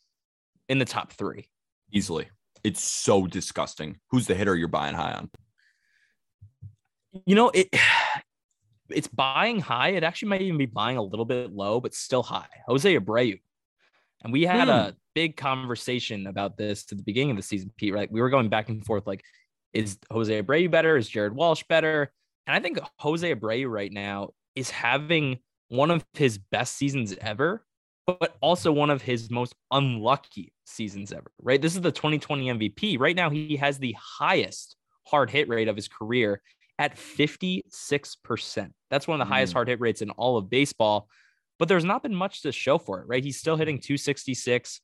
in 0.67 0.79
the 0.79 0.85
top 0.85 1.13
three. 1.13 1.47
Easily. 1.91 2.27
It's 2.63 2.83
so 2.83 3.27
disgusting. 3.27 3.97
Who's 4.09 4.27
the 4.27 4.35
hitter 4.35 4.55
you're 4.55 4.67
buying 4.67 4.95
high 4.95 5.13
on? 5.13 5.29
You 7.25 7.35
know, 7.35 7.49
it 7.53 7.69
it's 8.89 9.07
buying 9.07 9.59
high. 9.59 9.89
It 9.89 10.03
actually 10.03 10.29
might 10.29 10.41
even 10.41 10.57
be 10.57 10.65
buying 10.65 10.97
a 10.97 11.01
little 11.01 11.25
bit 11.25 11.51
low, 11.51 11.79
but 11.79 11.93
still 11.93 12.23
high. 12.23 12.47
Jose 12.67 12.97
Abreu. 12.97 13.39
And 14.23 14.33
we 14.33 14.43
had 14.43 14.65
hmm. 14.65 14.71
a 14.71 14.95
big 15.13 15.37
conversation 15.37 16.27
about 16.27 16.57
this 16.57 16.85
at 16.91 16.97
the 16.97 17.03
beginning 17.03 17.31
of 17.31 17.37
the 17.37 17.43
season, 17.43 17.71
Pete. 17.77 17.93
Right? 17.93 18.11
We 18.11 18.21
were 18.21 18.29
going 18.29 18.49
back 18.49 18.69
and 18.69 18.85
forth 18.85 19.05
like, 19.05 19.23
is 19.73 19.97
Jose 20.11 20.41
Abreu 20.41 20.69
better? 20.71 20.97
Is 20.97 21.09
Jared 21.09 21.35
Walsh 21.35 21.63
better? 21.69 22.11
And 22.47 22.55
I 22.55 22.59
think 22.59 22.79
Jose 22.99 23.35
Abreu 23.35 23.69
right 23.69 23.91
now 23.91 24.29
is 24.55 24.69
having 24.69 25.39
one 25.69 25.91
of 25.91 26.05
his 26.13 26.37
best 26.37 26.75
seasons 26.77 27.13
ever, 27.19 27.65
but 28.05 28.37
also 28.41 28.71
one 28.71 28.89
of 28.89 29.01
his 29.01 29.29
most 29.29 29.53
unlucky 29.71 30.53
seasons 30.65 31.11
ever, 31.11 31.31
right? 31.41 31.61
This 31.61 31.75
is 31.75 31.81
the 31.81 31.91
2020 31.91 32.47
MVP. 32.47 32.99
Right 32.99 33.15
now, 33.15 33.29
he 33.29 33.57
has 33.57 33.77
the 33.77 33.95
highest 33.99 34.75
hard 35.05 35.29
hit 35.29 35.49
rate 35.49 35.67
of 35.67 35.75
his 35.75 35.87
career 35.87 36.41
at 36.79 36.95
56%. 36.95 38.71
That's 38.89 39.07
one 39.07 39.19
of 39.19 39.27
the 39.27 39.31
mm. 39.31 39.35
highest 39.35 39.53
hard 39.53 39.67
hit 39.67 39.79
rates 39.79 40.01
in 40.01 40.09
all 40.11 40.37
of 40.37 40.49
baseball 40.49 41.09
but 41.59 41.67
there's 41.67 41.85
not 41.85 42.03
been 42.03 42.15
much 42.15 42.41
to 42.43 42.51
show 42.51 42.77
for 42.77 43.01
it, 43.01 43.07
right? 43.07 43.23
He's 43.23 43.39
still 43.39 43.55
hitting 43.55 43.79
266. 43.79 44.81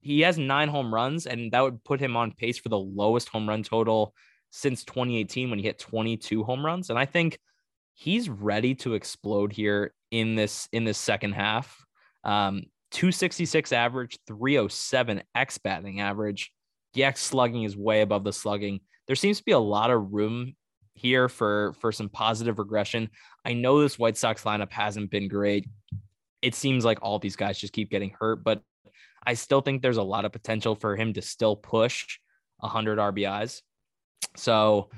He 0.00 0.20
has 0.20 0.38
nine 0.38 0.68
home 0.68 0.92
runs, 0.92 1.26
and 1.26 1.52
that 1.52 1.60
would 1.60 1.84
put 1.84 2.00
him 2.00 2.16
on 2.16 2.32
pace 2.32 2.58
for 2.58 2.70
the 2.70 2.78
lowest 2.78 3.28
home 3.28 3.48
run 3.48 3.62
total 3.62 4.14
since 4.50 4.84
2018 4.84 5.50
when 5.50 5.58
he 5.58 5.64
hit 5.64 5.78
22 5.78 6.42
home 6.42 6.64
runs. 6.64 6.90
And 6.90 6.98
I 6.98 7.04
think 7.04 7.38
he's 7.94 8.28
ready 8.28 8.74
to 8.76 8.94
explode 8.94 9.52
here 9.52 9.92
in 10.10 10.34
this 10.36 10.68
in 10.72 10.84
this 10.84 10.98
second 10.98 11.32
half. 11.32 11.84
Um, 12.24 12.64
266 12.92 13.72
average, 13.72 14.18
307 14.26 15.22
X 15.34 15.58
batting 15.58 16.00
average. 16.00 16.50
The 16.94 17.04
X 17.04 17.22
slugging 17.22 17.64
is 17.64 17.76
way 17.76 18.00
above 18.00 18.24
the 18.24 18.32
slugging. 18.32 18.80
There 19.06 19.16
seems 19.16 19.38
to 19.38 19.44
be 19.44 19.52
a 19.52 19.58
lot 19.58 19.90
of 19.90 20.12
room 20.12 20.56
here 21.00 21.28
for 21.28 21.74
for 21.80 21.92
some 21.92 22.08
positive 22.08 22.58
regression. 22.58 23.10
I 23.44 23.54
know 23.54 23.80
this 23.80 23.98
White 23.98 24.16
Sox 24.16 24.44
lineup 24.44 24.70
hasn't 24.70 25.10
been 25.10 25.28
great. 25.28 25.68
It 26.42 26.54
seems 26.54 26.84
like 26.84 26.98
all 27.02 27.18
these 27.18 27.36
guys 27.36 27.58
just 27.58 27.72
keep 27.72 27.90
getting 27.90 28.14
hurt, 28.18 28.44
but 28.44 28.62
I 29.26 29.34
still 29.34 29.60
think 29.60 29.82
there's 29.82 29.98
a 29.98 30.02
lot 30.02 30.24
of 30.24 30.32
potential 30.32 30.74
for 30.74 30.96
him 30.96 31.12
to 31.14 31.22
still 31.22 31.56
push 31.56 32.18
100 32.58 32.98
RBIs. 32.98 33.60
So 34.36 34.90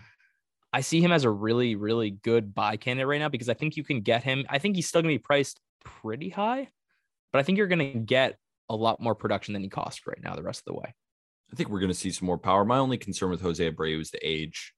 I 0.72 0.80
see 0.80 1.00
him 1.00 1.12
as 1.12 1.24
a 1.24 1.30
really, 1.30 1.74
really 1.74 2.10
good 2.10 2.54
buy 2.54 2.76
candidate 2.76 3.08
right 3.08 3.18
now 3.18 3.28
because 3.28 3.48
I 3.48 3.54
think 3.54 3.76
you 3.76 3.84
can 3.84 4.00
get 4.00 4.22
him. 4.22 4.44
I 4.48 4.58
think 4.58 4.76
he's 4.76 4.88
still 4.88 5.02
going 5.02 5.14
to 5.14 5.18
be 5.18 5.22
priced 5.22 5.60
pretty 5.84 6.28
high, 6.28 6.68
but 7.32 7.38
I 7.40 7.42
think 7.42 7.58
you're 7.58 7.66
going 7.66 7.92
to 7.92 7.98
get 7.98 8.38
a 8.68 8.76
lot 8.76 9.00
more 9.00 9.14
production 9.14 9.52
than 9.52 9.62
he 9.62 9.68
costs 9.68 10.06
right 10.06 10.22
now 10.22 10.34
the 10.34 10.42
rest 10.42 10.60
of 10.60 10.72
the 10.72 10.80
way. 10.80 10.94
I 11.52 11.56
think 11.56 11.68
we're 11.68 11.80
going 11.80 11.92
to 11.92 11.98
see 11.98 12.10
some 12.10 12.26
more 12.26 12.38
power. 12.38 12.64
My 12.64 12.78
only 12.78 12.96
concern 12.96 13.30
with 13.30 13.42
Jose 13.42 13.70
Abreu 13.70 14.00
is 14.00 14.10
the 14.10 14.26
age. 14.26 14.72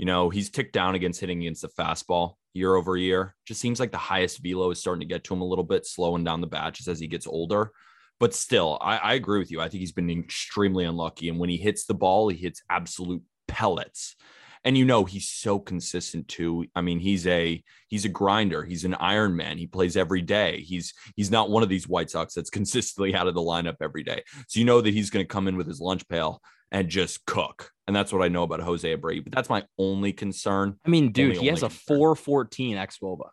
You 0.00 0.06
know, 0.06 0.30
he's 0.30 0.48
ticked 0.48 0.72
down 0.72 0.94
against 0.94 1.20
hitting 1.20 1.42
against 1.42 1.60
the 1.60 1.68
fastball 1.68 2.36
year 2.54 2.74
over 2.74 2.96
year. 2.96 3.36
Just 3.44 3.60
seems 3.60 3.78
like 3.78 3.92
the 3.92 3.98
highest 3.98 4.42
velo 4.42 4.70
is 4.70 4.80
starting 4.80 5.00
to 5.00 5.06
get 5.06 5.24
to 5.24 5.34
him 5.34 5.42
a 5.42 5.46
little 5.46 5.62
bit, 5.62 5.84
slowing 5.84 6.24
down 6.24 6.40
the 6.40 6.46
batches 6.46 6.88
as 6.88 6.98
he 6.98 7.06
gets 7.06 7.26
older. 7.26 7.70
But 8.18 8.32
still, 8.32 8.78
I, 8.80 8.96
I 8.96 9.12
agree 9.12 9.40
with 9.40 9.50
you. 9.50 9.60
I 9.60 9.68
think 9.68 9.80
he's 9.80 9.92
been 9.92 10.08
extremely 10.08 10.86
unlucky. 10.86 11.28
And 11.28 11.38
when 11.38 11.50
he 11.50 11.58
hits 11.58 11.84
the 11.84 11.92
ball, 11.92 12.30
he 12.30 12.38
hits 12.38 12.62
absolute 12.70 13.22
pellets 13.46 14.16
and 14.64 14.76
you 14.76 14.84
know 14.84 15.04
he's 15.04 15.26
so 15.26 15.58
consistent 15.58 16.28
too 16.28 16.64
i 16.74 16.80
mean 16.80 17.00
he's 17.00 17.26
a 17.26 17.62
he's 17.88 18.04
a 18.04 18.08
grinder 18.08 18.62
he's 18.62 18.84
an 18.84 18.94
iron 18.94 19.34
man 19.34 19.58
he 19.58 19.66
plays 19.66 19.96
every 19.96 20.22
day 20.22 20.60
he's 20.60 20.94
he's 21.16 21.30
not 21.30 21.50
one 21.50 21.62
of 21.62 21.68
these 21.68 21.88
white 21.88 22.10
sox 22.10 22.34
that's 22.34 22.50
consistently 22.60 23.14
out 23.14 23.26
of 23.26 23.34
the 23.34 23.40
lineup 23.40 23.76
every 23.80 24.04
day 24.04 24.22
so 24.46 24.60
you 24.60 24.66
know 24.66 24.80
that 24.80 24.94
he's 24.94 25.10
going 25.10 25.24
to 25.24 25.28
come 25.28 25.48
in 25.48 25.56
with 25.56 25.66
his 25.66 25.80
lunch 25.80 26.06
pail 26.08 26.40
and 26.72 26.88
just 26.88 27.24
cook 27.26 27.70
and 27.86 27.94
that's 27.94 28.12
what 28.12 28.22
i 28.22 28.28
know 28.28 28.42
about 28.42 28.60
jose 28.60 28.96
abreu 28.96 29.22
but 29.22 29.32
that's 29.32 29.48
my 29.48 29.64
only 29.78 30.12
concern 30.12 30.76
i 30.86 30.88
mean 30.88 31.12
dude 31.12 31.36
only, 31.36 31.40
he 31.40 31.46
has 31.48 31.62
a 31.62 31.68
concern. 31.68 31.96
414 31.96 32.76
xwOBA 32.76 33.28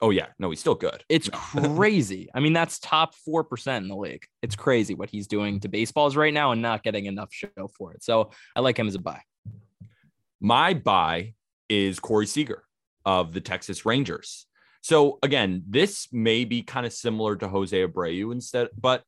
Oh 0.00 0.10
yeah, 0.10 0.26
no, 0.38 0.50
he's 0.50 0.60
still 0.60 0.76
good. 0.76 1.02
It's 1.08 1.28
crazy. 1.32 2.28
I 2.34 2.40
mean, 2.40 2.52
that's 2.52 2.78
top 2.78 3.14
four 3.14 3.42
percent 3.42 3.82
in 3.82 3.88
the 3.88 3.96
league. 3.96 4.24
It's 4.42 4.54
crazy 4.54 4.94
what 4.94 5.10
he's 5.10 5.26
doing 5.26 5.60
to 5.60 5.68
baseballs 5.68 6.16
right 6.16 6.32
now 6.32 6.52
and 6.52 6.62
not 6.62 6.82
getting 6.82 7.06
enough 7.06 7.30
show 7.32 7.48
for 7.76 7.92
it. 7.94 8.04
So 8.04 8.30
I 8.54 8.60
like 8.60 8.78
him 8.78 8.86
as 8.86 8.94
a 8.94 9.00
buy. 9.00 9.20
My 10.40 10.72
buy 10.74 11.34
is 11.68 11.98
Corey 11.98 12.26
Seager 12.26 12.62
of 13.04 13.32
the 13.32 13.40
Texas 13.40 13.84
Rangers. 13.84 14.46
So 14.82 15.18
again, 15.22 15.64
this 15.68 16.06
may 16.12 16.44
be 16.44 16.62
kind 16.62 16.86
of 16.86 16.92
similar 16.92 17.34
to 17.36 17.48
Jose 17.48 17.76
Abreu 17.76 18.32
instead, 18.32 18.68
but 18.80 19.02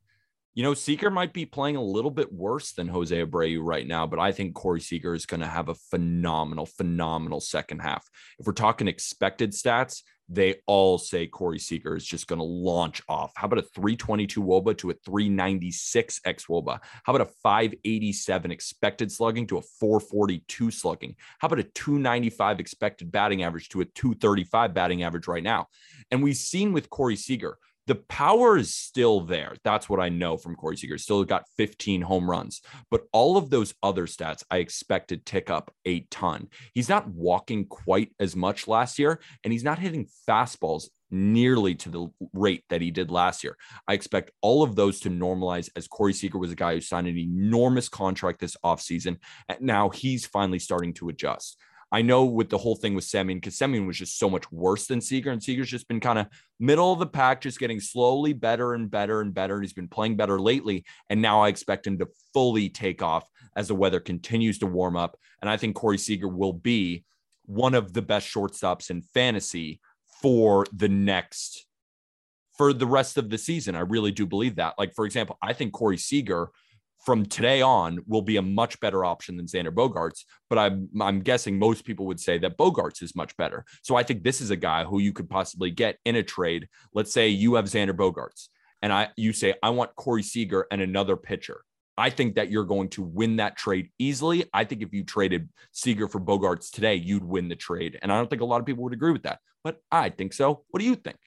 you 0.54 0.62
know, 0.62 0.74
Seager 0.74 1.10
might 1.10 1.32
be 1.32 1.46
playing 1.46 1.76
a 1.76 1.82
little 1.82 2.10
bit 2.10 2.32
worse 2.32 2.72
than 2.72 2.88
Jose 2.88 3.24
Abreu 3.24 3.60
right 3.62 3.86
now, 3.86 4.06
but 4.06 4.18
I 4.18 4.32
think 4.32 4.54
Corey 4.54 4.80
Seager 4.80 5.14
is 5.14 5.26
going 5.26 5.40
to 5.40 5.46
have 5.46 5.68
a 5.68 5.74
phenomenal, 5.74 6.66
phenomenal 6.66 7.40
second 7.40 7.80
half. 7.80 8.04
If 8.38 8.46
we're 8.46 8.52
talking 8.52 8.88
expected 8.88 9.52
stats, 9.52 10.02
they 10.32 10.60
all 10.66 10.96
say 10.96 11.26
Corey 11.26 11.58
Seager 11.58 11.96
is 11.96 12.06
just 12.06 12.28
going 12.28 12.38
to 12.38 12.44
launch 12.44 13.02
off. 13.08 13.32
How 13.34 13.46
about 13.46 13.58
a 13.58 13.68
322 13.74 14.42
Woba 14.42 14.78
to 14.78 14.90
a 14.90 14.94
396 15.04 16.20
X 16.24 16.46
Woba? 16.46 16.78
How 17.02 17.14
about 17.14 17.28
a 17.28 17.32
587 17.42 18.50
expected 18.52 19.10
slugging 19.10 19.48
to 19.48 19.58
a 19.58 19.62
442 19.62 20.70
slugging? 20.70 21.16
How 21.40 21.46
about 21.46 21.58
a 21.58 21.64
295 21.64 22.60
expected 22.60 23.10
batting 23.10 23.42
average 23.42 23.68
to 23.70 23.80
a 23.80 23.84
235 23.84 24.72
batting 24.72 25.02
average 25.02 25.26
right 25.26 25.42
now? 25.42 25.66
And 26.12 26.22
we've 26.22 26.36
seen 26.36 26.72
with 26.72 26.90
Corey 26.90 27.16
Seager, 27.16 27.58
the 27.90 27.96
power 27.96 28.56
is 28.56 28.72
still 28.72 29.20
there. 29.20 29.56
That's 29.64 29.88
what 29.88 29.98
I 29.98 30.10
know 30.10 30.36
from 30.36 30.54
Corey 30.54 30.76
Seager. 30.76 30.96
Still 30.96 31.24
got 31.24 31.42
15 31.56 32.02
home 32.02 32.30
runs, 32.30 32.62
but 32.88 33.02
all 33.12 33.36
of 33.36 33.50
those 33.50 33.74
other 33.82 34.06
stats 34.06 34.44
I 34.48 34.58
expect 34.58 35.08
to 35.08 35.16
tick 35.16 35.50
up 35.50 35.72
a 35.84 36.06
ton. 36.08 36.50
He's 36.72 36.88
not 36.88 37.08
walking 37.08 37.64
quite 37.64 38.12
as 38.20 38.36
much 38.36 38.68
last 38.68 39.00
year, 39.00 39.18
and 39.42 39.52
he's 39.52 39.64
not 39.64 39.80
hitting 39.80 40.06
fastballs 40.28 40.84
nearly 41.10 41.74
to 41.74 41.88
the 41.88 42.06
rate 42.32 42.62
that 42.70 42.80
he 42.80 42.92
did 42.92 43.10
last 43.10 43.42
year. 43.42 43.56
I 43.88 43.94
expect 43.94 44.30
all 44.40 44.62
of 44.62 44.76
those 44.76 45.00
to 45.00 45.10
normalize 45.10 45.68
as 45.74 45.88
Corey 45.88 46.12
Seager 46.12 46.38
was 46.38 46.52
a 46.52 46.54
guy 46.54 46.74
who 46.74 46.80
signed 46.80 47.08
an 47.08 47.18
enormous 47.18 47.88
contract 47.88 48.38
this 48.38 48.56
offseason. 48.64 49.16
And 49.48 49.60
now 49.62 49.88
he's 49.88 50.26
finally 50.26 50.60
starting 50.60 50.94
to 50.94 51.08
adjust. 51.08 51.56
I 51.92 52.02
know 52.02 52.24
with 52.24 52.50
the 52.50 52.58
whole 52.58 52.76
thing 52.76 52.94
with 52.94 53.04
Semien, 53.04 53.36
because 53.36 53.56
Semien 53.56 53.86
was 53.86 53.98
just 53.98 54.18
so 54.18 54.30
much 54.30 54.50
worse 54.52 54.86
than 54.86 55.00
Seager, 55.00 55.30
and 55.30 55.42
Seager's 55.42 55.70
just 55.70 55.88
been 55.88 56.00
kind 56.00 56.18
of 56.18 56.26
middle 56.60 56.92
of 56.92 56.98
the 56.98 57.06
pack, 57.06 57.40
just 57.40 57.58
getting 57.58 57.80
slowly 57.80 58.32
better 58.32 58.74
and 58.74 58.90
better 58.90 59.20
and 59.20 59.34
better. 59.34 59.54
And 59.54 59.64
he's 59.64 59.72
been 59.72 59.88
playing 59.88 60.16
better 60.16 60.40
lately. 60.40 60.84
And 61.08 61.20
now 61.20 61.40
I 61.40 61.48
expect 61.48 61.86
him 61.86 61.98
to 61.98 62.08
fully 62.32 62.68
take 62.68 63.02
off 63.02 63.28
as 63.56 63.68
the 63.68 63.74
weather 63.74 64.00
continues 64.00 64.58
to 64.60 64.66
warm 64.66 64.96
up. 64.96 65.18
And 65.40 65.50
I 65.50 65.56
think 65.56 65.74
Corey 65.74 65.98
Seager 65.98 66.28
will 66.28 66.52
be 66.52 67.04
one 67.46 67.74
of 67.74 67.92
the 67.92 68.02
best 68.02 68.32
shortstops 68.32 68.90
in 68.90 69.02
fantasy 69.02 69.80
for 70.22 70.66
the 70.72 70.88
next 70.88 71.66
for 72.56 72.74
the 72.74 72.86
rest 72.86 73.16
of 73.16 73.30
the 73.30 73.38
season. 73.38 73.74
I 73.74 73.80
really 73.80 74.12
do 74.12 74.26
believe 74.26 74.56
that. 74.56 74.74
Like, 74.78 74.94
for 74.94 75.06
example, 75.06 75.38
I 75.42 75.54
think 75.54 75.72
Corey 75.72 75.96
Seager 75.96 76.50
from 77.04 77.24
today 77.24 77.62
on 77.62 78.00
will 78.06 78.22
be 78.22 78.36
a 78.36 78.42
much 78.42 78.78
better 78.80 79.04
option 79.04 79.36
than 79.36 79.46
Xander 79.46 79.72
Bogaerts. 79.72 80.24
But 80.48 80.58
I'm 80.58 80.88
I'm 81.00 81.20
guessing 81.20 81.58
most 81.58 81.84
people 81.84 82.06
would 82.06 82.20
say 82.20 82.38
that 82.38 82.58
Bogaerts 82.58 83.02
is 83.02 83.16
much 83.16 83.36
better. 83.36 83.64
So 83.82 83.96
I 83.96 84.02
think 84.02 84.22
this 84.22 84.40
is 84.40 84.50
a 84.50 84.56
guy 84.56 84.84
who 84.84 84.98
you 85.00 85.12
could 85.12 85.30
possibly 85.30 85.70
get 85.70 85.98
in 86.04 86.16
a 86.16 86.22
trade. 86.22 86.68
Let's 86.92 87.12
say 87.12 87.28
you 87.28 87.54
have 87.54 87.66
Xander 87.66 87.92
Bogaerts 87.92 88.48
and 88.82 88.92
I 88.92 89.08
you 89.16 89.32
say 89.32 89.54
I 89.62 89.70
want 89.70 89.94
Corey 89.96 90.22
Seager 90.22 90.66
and 90.70 90.80
another 90.80 91.16
pitcher. 91.16 91.62
I 91.98 92.08
think 92.08 92.36
that 92.36 92.50
you're 92.50 92.64
going 92.64 92.88
to 92.90 93.02
win 93.02 93.36
that 93.36 93.56
trade 93.56 93.90
easily. 93.98 94.44
I 94.54 94.64
think 94.64 94.80
if 94.80 94.92
you 94.92 95.04
traded 95.04 95.50
Seager 95.72 96.08
for 96.08 96.18
Bogaerts 96.18 96.70
today, 96.70 96.94
you'd 96.94 97.24
win 97.24 97.48
the 97.48 97.56
trade. 97.56 97.98
And 98.00 98.10
I 98.10 98.16
don't 98.16 98.30
think 98.30 98.40
a 98.40 98.46
lot 98.46 98.60
of 98.60 98.66
people 98.66 98.84
would 98.84 98.94
agree 98.94 99.12
with 99.12 99.24
that, 99.24 99.40
but 99.62 99.82
I 99.92 100.08
think 100.08 100.32
so. 100.32 100.64
What 100.70 100.80
do 100.80 100.86
you 100.86 100.94
think? 100.94 101.18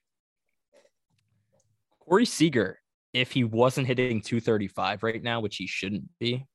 Corey 1.99 2.25
Seager 2.25 2.79
if 3.13 3.31
he 3.31 3.43
wasn't 3.43 3.87
hitting 3.87 4.21
235 4.21 5.03
right 5.03 5.21
now, 5.21 5.39
which 5.39 5.57
he 5.57 5.67
shouldn't 5.67 6.09
be, 6.19 6.45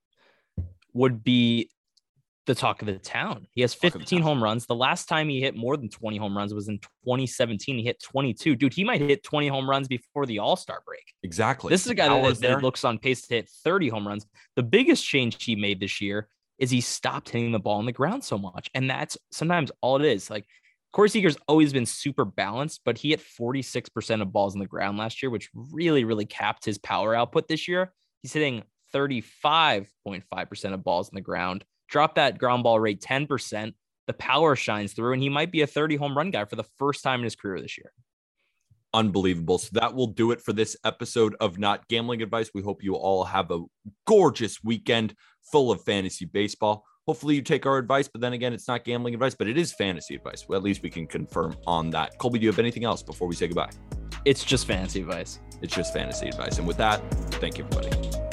would 0.92 1.22
be 1.22 1.70
the 2.46 2.54
talk 2.54 2.80
of 2.80 2.86
the 2.86 2.98
town. 2.98 3.46
He 3.52 3.60
has 3.60 3.74
15 3.74 4.22
home 4.22 4.42
runs. 4.42 4.66
The 4.66 4.74
last 4.74 5.06
time 5.06 5.28
he 5.28 5.40
hit 5.40 5.54
more 5.54 5.76
than 5.76 5.90
20 5.90 6.16
home 6.16 6.36
runs 6.36 6.54
was 6.54 6.68
in 6.68 6.78
2017. 7.04 7.76
He 7.76 7.84
hit 7.84 8.02
22. 8.02 8.56
Dude, 8.56 8.72
he 8.72 8.84
might 8.84 9.00
hit 9.00 9.22
20 9.22 9.48
home 9.48 9.68
runs 9.68 9.86
before 9.86 10.26
the 10.26 10.38
All 10.38 10.56
Star 10.56 10.82
break. 10.84 11.04
Exactly. 11.22 11.70
This 11.70 11.84
is 11.84 11.90
a 11.90 11.94
guy 11.94 12.08
that, 12.08 12.40
that 12.40 12.62
looks 12.62 12.84
on 12.84 12.98
pace 12.98 13.26
to 13.26 13.34
hit 13.34 13.50
30 13.62 13.90
home 13.90 14.08
runs. 14.08 14.26
The 14.56 14.62
biggest 14.62 15.04
change 15.04 15.44
he 15.44 15.54
made 15.54 15.78
this 15.78 16.00
year 16.00 16.28
is 16.58 16.70
he 16.70 16.80
stopped 16.80 17.28
hitting 17.28 17.52
the 17.52 17.58
ball 17.58 17.78
on 17.78 17.86
the 17.86 17.92
ground 17.92 18.24
so 18.24 18.38
much. 18.38 18.68
And 18.74 18.88
that's 18.90 19.16
sometimes 19.30 19.70
all 19.82 19.96
it 20.02 20.06
is. 20.06 20.30
Like 20.30 20.46
Corey 20.92 21.10
Seager's 21.10 21.36
always 21.46 21.72
been 21.72 21.86
super 21.86 22.24
balanced, 22.24 22.80
but 22.84 22.98
he 22.98 23.10
hit 23.10 23.20
46% 23.20 24.22
of 24.22 24.32
balls 24.32 24.54
on 24.54 24.60
the 24.60 24.66
ground 24.66 24.98
last 24.98 25.22
year, 25.22 25.30
which 25.30 25.50
really, 25.54 26.04
really 26.04 26.24
capped 26.24 26.64
his 26.64 26.78
power 26.78 27.14
output 27.14 27.46
this 27.46 27.68
year. 27.68 27.92
He's 28.22 28.32
hitting 28.32 28.62
35.5% 28.94 30.72
of 30.72 30.84
balls 30.84 31.08
on 31.08 31.14
the 31.14 31.20
ground. 31.20 31.64
Drop 31.88 32.14
that 32.14 32.38
ground 32.38 32.62
ball 32.62 32.80
rate 32.80 33.00
10%. 33.02 33.74
The 34.06 34.12
power 34.14 34.56
shines 34.56 34.94
through, 34.94 35.12
and 35.12 35.22
he 35.22 35.28
might 35.28 35.52
be 35.52 35.60
a 35.60 35.66
30 35.66 35.96
home 35.96 36.16
run 36.16 36.30
guy 36.30 36.46
for 36.46 36.56
the 36.56 36.64
first 36.78 37.02
time 37.02 37.20
in 37.20 37.24
his 37.24 37.36
career 37.36 37.60
this 37.60 37.76
year. 37.76 37.92
Unbelievable. 38.94 39.58
So 39.58 39.68
that 39.74 39.94
will 39.94 40.06
do 40.06 40.30
it 40.30 40.40
for 40.40 40.54
this 40.54 40.74
episode 40.82 41.36
of 41.40 41.58
Not 41.58 41.86
Gambling 41.88 42.22
Advice. 42.22 42.50
We 42.54 42.62
hope 42.62 42.82
you 42.82 42.94
all 42.94 43.24
have 43.24 43.50
a 43.50 43.64
gorgeous 44.06 44.64
weekend 44.64 45.14
full 45.52 45.70
of 45.70 45.84
fantasy 45.84 46.24
baseball 46.24 46.84
hopefully 47.08 47.34
you 47.34 47.40
take 47.40 47.64
our 47.64 47.78
advice. 47.78 48.06
But 48.06 48.20
then 48.20 48.34
again, 48.34 48.52
it's 48.52 48.68
not 48.68 48.84
gambling 48.84 49.14
advice, 49.14 49.34
but 49.34 49.48
it 49.48 49.56
is 49.56 49.72
fantasy 49.72 50.14
advice. 50.14 50.46
Well, 50.46 50.58
at 50.58 50.62
least 50.62 50.82
we 50.82 50.90
can 50.90 51.06
confirm 51.06 51.56
on 51.66 51.88
that. 51.90 52.18
Colby, 52.18 52.38
do 52.38 52.44
you 52.44 52.50
have 52.50 52.58
anything 52.58 52.84
else 52.84 53.02
before 53.02 53.26
we 53.26 53.34
say 53.34 53.48
goodbye? 53.48 53.70
It's 54.26 54.44
just 54.44 54.66
fantasy 54.66 55.00
advice. 55.00 55.40
It's 55.62 55.74
just 55.74 55.94
fantasy 55.94 56.28
advice. 56.28 56.58
And 56.58 56.68
with 56.68 56.76
that, 56.76 57.00
thank 57.40 57.56
you, 57.56 57.64
everybody. 57.64 58.27